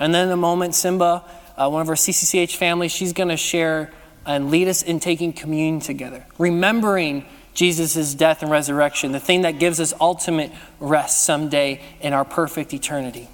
And 0.00 0.14
then 0.14 0.26
in 0.26 0.32
a 0.32 0.36
moment, 0.36 0.74
Simba, 0.74 1.22
uh, 1.56 1.68
one 1.68 1.82
of 1.82 1.88
our 1.88 1.94
CCCH 1.94 2.56
family, 2.56 2.88
she's 2.88 3.12
going 3.12 3.28
to 3.28 3.36
share 3.36 3.92
and 4.26 4.50
lead 4.50 4.66
us 4.66 4.82
in 4.82 4.98
taking 4.98 5.32
communion 5.32 5.80
together, 5.80 6.26
remembering 6.38 7.26
Jesus' 7.54 8.14
death 8.14 8.42
and 8.42 8.50
resurrection, 8.50 9.12
the 9.12 9.20
thing 9.20 9.42
that 9.42 9.58
gives 9.58 9.78
us 9.78 9.92
ultimate 10.00 10.50
rest 10.78 11.24
someday 11.24 11.80
in 12.00 12.12
our 12.12 12.24
perfect 12.24 12.72
eternity. 12.72 13.28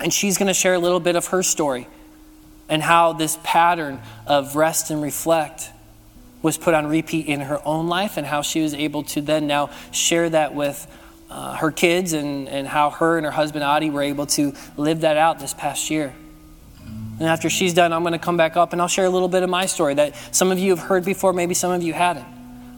And 0.00 0.12
she's 0.12 0.38
going 0.38 0.48
to 0.48 0.54
share 0.54 0.74
a 0.74 0.78
little 0.78 1.00
bit 1.00 1.16
of 1.16 1.26
her 1.28 1.42
story 1.42 1.88
and 2.68 2.82
how 2.82 3.14
this 3.14 3.38
pattern 3.42 4.00
of 4.26 4.54
rest 4.54 4.90
and 4.90 5.02
reflect 5.02 5.70
was 6.42 6.58
put 6.58 6.74
on 6.74 6.86
repeat 6.86 7.26
in 7.26 7.40
her 7.40 7.60
own 7.64 7.88
life 7.88 8.16
and 8.16 8.26
how 8.26 8.42
she 8.42 8.60
was 8.60 8.74
able 8.74 9.02
to 9.02 9.20
then 9.20 9.46
now 9.46 9.70
share 9.90 10.28
that 10.30 10.54
with 10.54 10.86
uh, 11.30 11.56
her 11.56 11.70
kids 11.70 12.12
and, 12.12 12.48
and 12.48 12.66
how 12.66 12.90
her 12.90 13.16
and 13.16 13.26
her 13.26 13.32
husband 13.32 13.64
Adi 13.64 13.90
were 13.90 14.02
able 14.02 14.26
to 14.26 14.54
live 14.76 15.02
that 15.02 15.16
out 15.16 15.38
this 15.38 15.54
past 15.54 15.90
year. 15.90 16.14
And 17.18 17.26
after 17.28 17.50
she's 17.50 17.74
done, 17.74 17.92
I'm 17.92 18.02
going 18.02 18.12
to 18.12 18.18
come 18.18 18.36
back 18.36 18.56
up 18.56 18.72
and 18.72 18.80
I'll 18.80 18.88
share 18.88 19.04
a 19.04 19.10
little 19.10 19.28
bit 19.28 19.42
of 19.42 19.50
my 19.50 19.66
story 19.66 19.94
that 19.94 20.14
some 20.34 20.52
of 20.52 20.58
you 20.58 20.70
have 20.70 20.78
heard 20.78 21.04
before, 21.04 21.32
maybe 21.32 21.54
some 21.54 21.72
of 21.72 21.82
you 21.82 21.92
hadn't, 21.92 22.26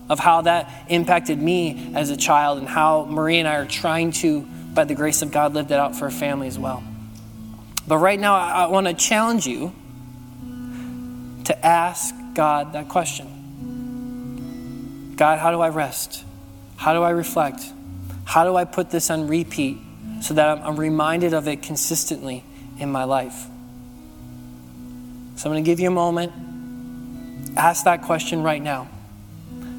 of 0.09 0.19
how 0.19 0.41
that 0.43 0.87
impacted 0.89 1.41
me 1.41 1.93
as 1.95 2.11
a 2.11 2.17
child 2.17 2.59
and 2.59 2.67
how 2.67 3.05
Marie 3.05 3.39
and 3.39 3.47
I 3.47 3.57
are 3.57 3.67
trying 3.67 4.13
to, 4.13 4.41
by 4.75 4.85
the 4.85 4.95
grace 4.95 5.23
of 5.23 5.31
God, 5.31 5.55
live 5.55 5.69
that 5.69 5.79
out 5.79 5.95
for 5.95 6.07
our 6.07 6.11
family 6.11 6.49
as 6.49 6.59
well. 6.59 6.83
But 7.87 7.99
right 7.99 8.19
now, 8.19 8.35
I 8.35 8.67
want 8.67 8.87
to 8.87 8.95
challenge 8.95 9.47
you 9.47 9.73
to 11.45 11.67
ask 11.67 12.15
God 12.35 12.73
that 12.73 12.89
question 12.89 13.37
God, 15.17 15.39
how 15.39 15.51
do 15.51 15.61
I 15.61 15.69
rest? 15.69 16.25
How 16.77 16.95
do 16.95 17.03
I 17.03 17.11
reflect? 17.11 17.63
How 18.31 18.45
do 18.45 18.55
I 18.55 18.65
put 18.65 18.91
this 18.91 19.11
on 19.11 19.27
repeat 19.27 19.77
so 20.21 20.35
that 20.35 20.59
I'm, 20.59 20.79
reminded 20.79 21.35
of 21.35 21.49
it 21.49 21.63
consistently 21.63 22.45
in 22.79 22.93
my 22.93 23.03
life? 23.03 23.35
So 25.35 25.51
I'm 25.51 25.55
going 25.55 25.65
to 25.65 25.69
give 25.69 25.81
you 25.81 25.89
a 25.89 25.91
moment. 25.91 26.33
Ask 27.57 27.87
that 27.87 28.03
question 28.03 28.45
right 28.45 28.63
now. 28.63 28.89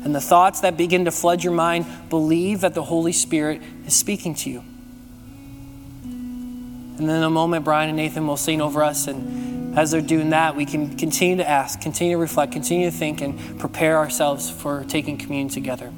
And 0.04 0.14
the 0.14 0.20
thoughts 0.20 0.60
that 0.60 0.76
begin 0.76 1.06
to 1.06 1.12
flood 1.12 1.46
your 1.46 1.54
mind, 1.54 1.86
believe 2.10 2.60
that 2.60 2.74
the 2.74 2.84
Holy 2.84 3.14
Spirit 3.14 3.62
is 3.86 3.96
speaking 3.96 4.36
to 4.36 4.50
you. 4.50 4.64
And 6.04 7.08
then 7.08 7.16
in 7.16 7.24
a 7.24 7.30
moment, 7.30 7.64
Brian 7.64 7.88
and 7.88 7.96
Nathan 7.96 8.28
will 8.28 8.36
sing 8.36 8.60
over 8.60 8.84
us. 8.84 9.08
And 9.08 9.80
as 9.80 9.92
they're 9.92 10.02
doing 10.02 10.32
that, 10.32 10.58
we 10.58 10.66
can 10.66 10.98
continue 10.98 11.38
to 11.38 11.50
ask, 11.50 11.80
continue 11.80 12.18
to 12.18 12.22
reflect, 12.22 12.52
continue 12.52 12.92
to 12.92 12.98
think, 12.98 13.22
and 13.22 13.58
prepare 13.62 13.96
ourselves 13.96 14.50
for 14.52 14.84
taking 14.90 15.18
communion 15.18 15.48
together. 15.48 15.94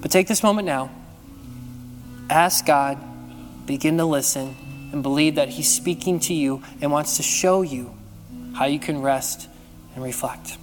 But 0.00 0.10
take 0.10 0.28
this 0.28 0.42
moment 0.42 0.64
now. 0.64 0.90
Ask 2.30 2.66
God, 2.66 2.98
begin 3.66 3.98
to 3.98 4.04
listen, 4.04 4.56
and 4.92 5.02
believe 5.02 5.34
that 5.34 5.48
He's 5.48 5.70
speaking 5.70 6.20
to 6.20 6.34
you 6.34 6.62
and 6.80 6.90
wants 6.90 7.16
to 7.16 7.22
show 7.22 7.62
you 7.62 7.94
how 8.54 8.66
you 8.66 8.78
can 8.78 9.02
rest 9.02 9.48
and 9.94 10.02
reflect. 10.02 10.56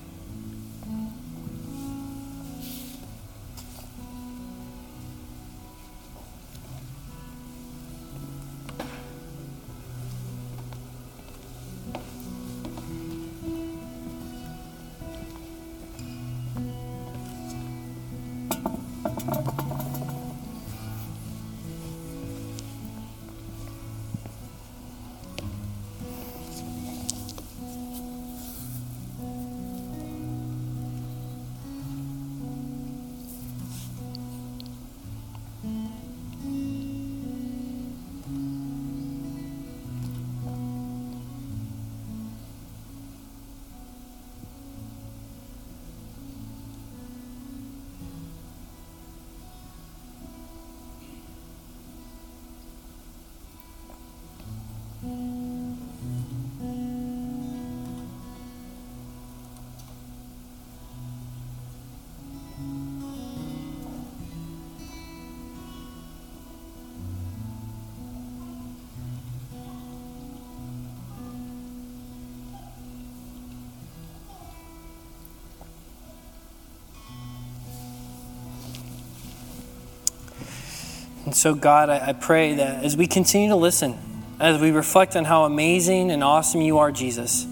And 81.32 81.36
so, 81.38 81.56
God, 81.56 81.90
I, 81.90 82.10
I 82.10 82.12
pray 82.12 82.56
that 82.56 82.84
as 82.84 82.98
we 82.98 83.08
continue 83.08 83.48
to 83.48 83.56
listen, 83.56 83.98
as 84.38 84.60
we 84.60 84.72
reflect 84.72 85.16
on 85.16 85.24
how 85.24 85.46
amazing 85.46 86.12
and 86.12 86.26
awesome 86.26 86.60
you 86.60 86.80
are, 86.80 86.92
Jesus, 86.92 87.48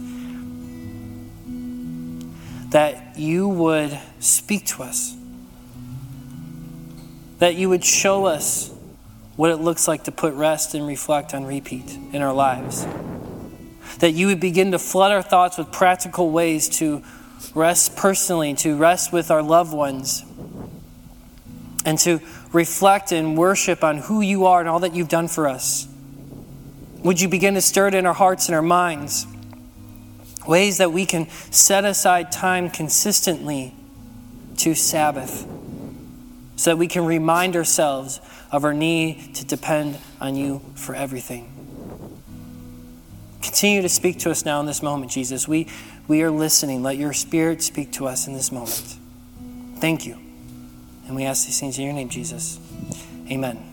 that 2.71 3.17
you 3.17 3.47
would 3.47 3.97
speak 4.19 4.65
to 4.65 4.83
us, 4.83 5.15
that 7.37 7.55
you 7.55 7.69
would 7.69 7.85
show 7.85 8.25
us 8.25 8.69
what 9.37 9.49
it 9.49 9.61
looks 9.61 9.87
like 9.87 10.03
to 10.03 10.11
put 10.11 10.33
rest 10.33 10.73
and 10.73 10.85
reflect 10.85 11.33
on 11.33 11.45
repeat 11.45 11.89
in 12.11 12.21
our 12.21 12.33
lives, 12.33 12.85
that 13.99 14.11
you 14.11 14.27
would 14.27 14.41
begin 14.41 14.71
to 14.71 14.79
flood 14.79 15.13
our 15.13 15.21
thoughts 15.21 15.57
with 15.57 15.71
practical 15.71 16.31
ways 16.31 16.67
to 16.67 17.01
rest 17.55 17.95
personally, 17.95 18.55
to 18.55 18.75
rest 18.75 19.13
with 19.13 19.31
our 19.31 19.41
loved 19.41 19.71
ones, 19.71 20.25
and 21.85 21.97
to 21.97 22.19
reflect 22.51 23.11
and 23.11 23.37
worship 23.37 23.83
on 23.83 23.97
who 23.97 24.21
you 24.21 24.45
are 24.45 24.59
and 24.59 24.69
all 24.69 24.79
that 24.79 24.95
you've 24.95 25.09
done 25.09 25.27
for 25.27 25.47
us. 25.47 25.87
Would 27.03 27.21
you 27.21 27.29
begin 27.29 27.53
to 27.53 27.61
stir 27.61 27.87
it 27.87 27.93
in 27.93 28.05
our 28.05 28.13
hearts 28.13 28.47
and 28.47 28.55
our 28.55 28.61
minds? 28.61 29.25
Ways 30.47 30.79
that 30.79 30.91
we 30.91 31.05
can 31.05 31.29
set 31.29 31.85
aside 31.85 32.31
time 32.31 32.69
consistently 32.69 33.75
to 34.57 34.75
Sabbath 34.75 35.47
so 36.55 36.71
that 36.71 36.77
we 36.77 36.87
can 36.87 37.05
remind 37.05 37.55
ourselves 37.55 38.19
of 38.51 38.65
our 38.65 38.73
need 38.73 39.35
to 39.35 39.45
depend 39.45 39.97
on 40.19 40.35
you 40.35 40.61
for 40.75 40.93
everything. 40.93 41.49
Continue 43.41 43.81
to 43.81 43.89
speak 43.89 44.19
to 44.19 44.31
us 44.31 44.43
now 44.43 44.59
in 44.59 44.65
this 44.65 44.83
moment, 44.83 45.11
Jesus. 45.11 45.47
We, 45.47 45.67
we 46.07 46.23
are 46.23 46.31
listening. 46.31 46.83
Let 46.83 46.97
your 46.97 47.13
spirit 47.13 47.61
speak 47.61 47.93
to 47.93 48.07
us 48.07 48.27
in 48.27 48.33
this 48.33 48.51
moment. 48.51 48.97
Thank 49.77 50.05
you. 50.05 50.28
And 51.09 51.17
we 51.17 51.25
ask 51.25 51.45
these 51.47 51.59
things 51.59 51.77
in 51.79 51.85
your 51.85 51.93
name, 51.93 52.07
Jesus. 52.07 52.59
Amen. 53.31 53.65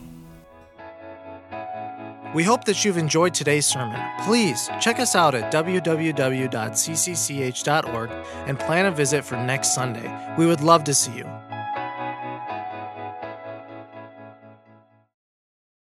We 2.34 2.42
hope 2.42 2.64
that 2.64 2.82
you've 2.84 2.96
enjoyed 2.96 3.34
today's 3.34 3.66
sermon. 3.66 4.00
Please 4.24 4.70
check 4.80 4.98
us 4.98 5.14
out 5.14 5.34
at 5.34 5.52
www.ccch.org 5.52 6.50
and 8.46 8.58
plan 8.58 8.86
a 8.86 8.90
visit 8.90 9.22
for 9.24 9.36
next 9.36 9.74
Sunday. 9.74 10.34
We 10.38 10.46
would 10.46 10.62
love 10.62 10.84
to 10.84 10.94
see 10.94 11.12
you. 11.12 11.26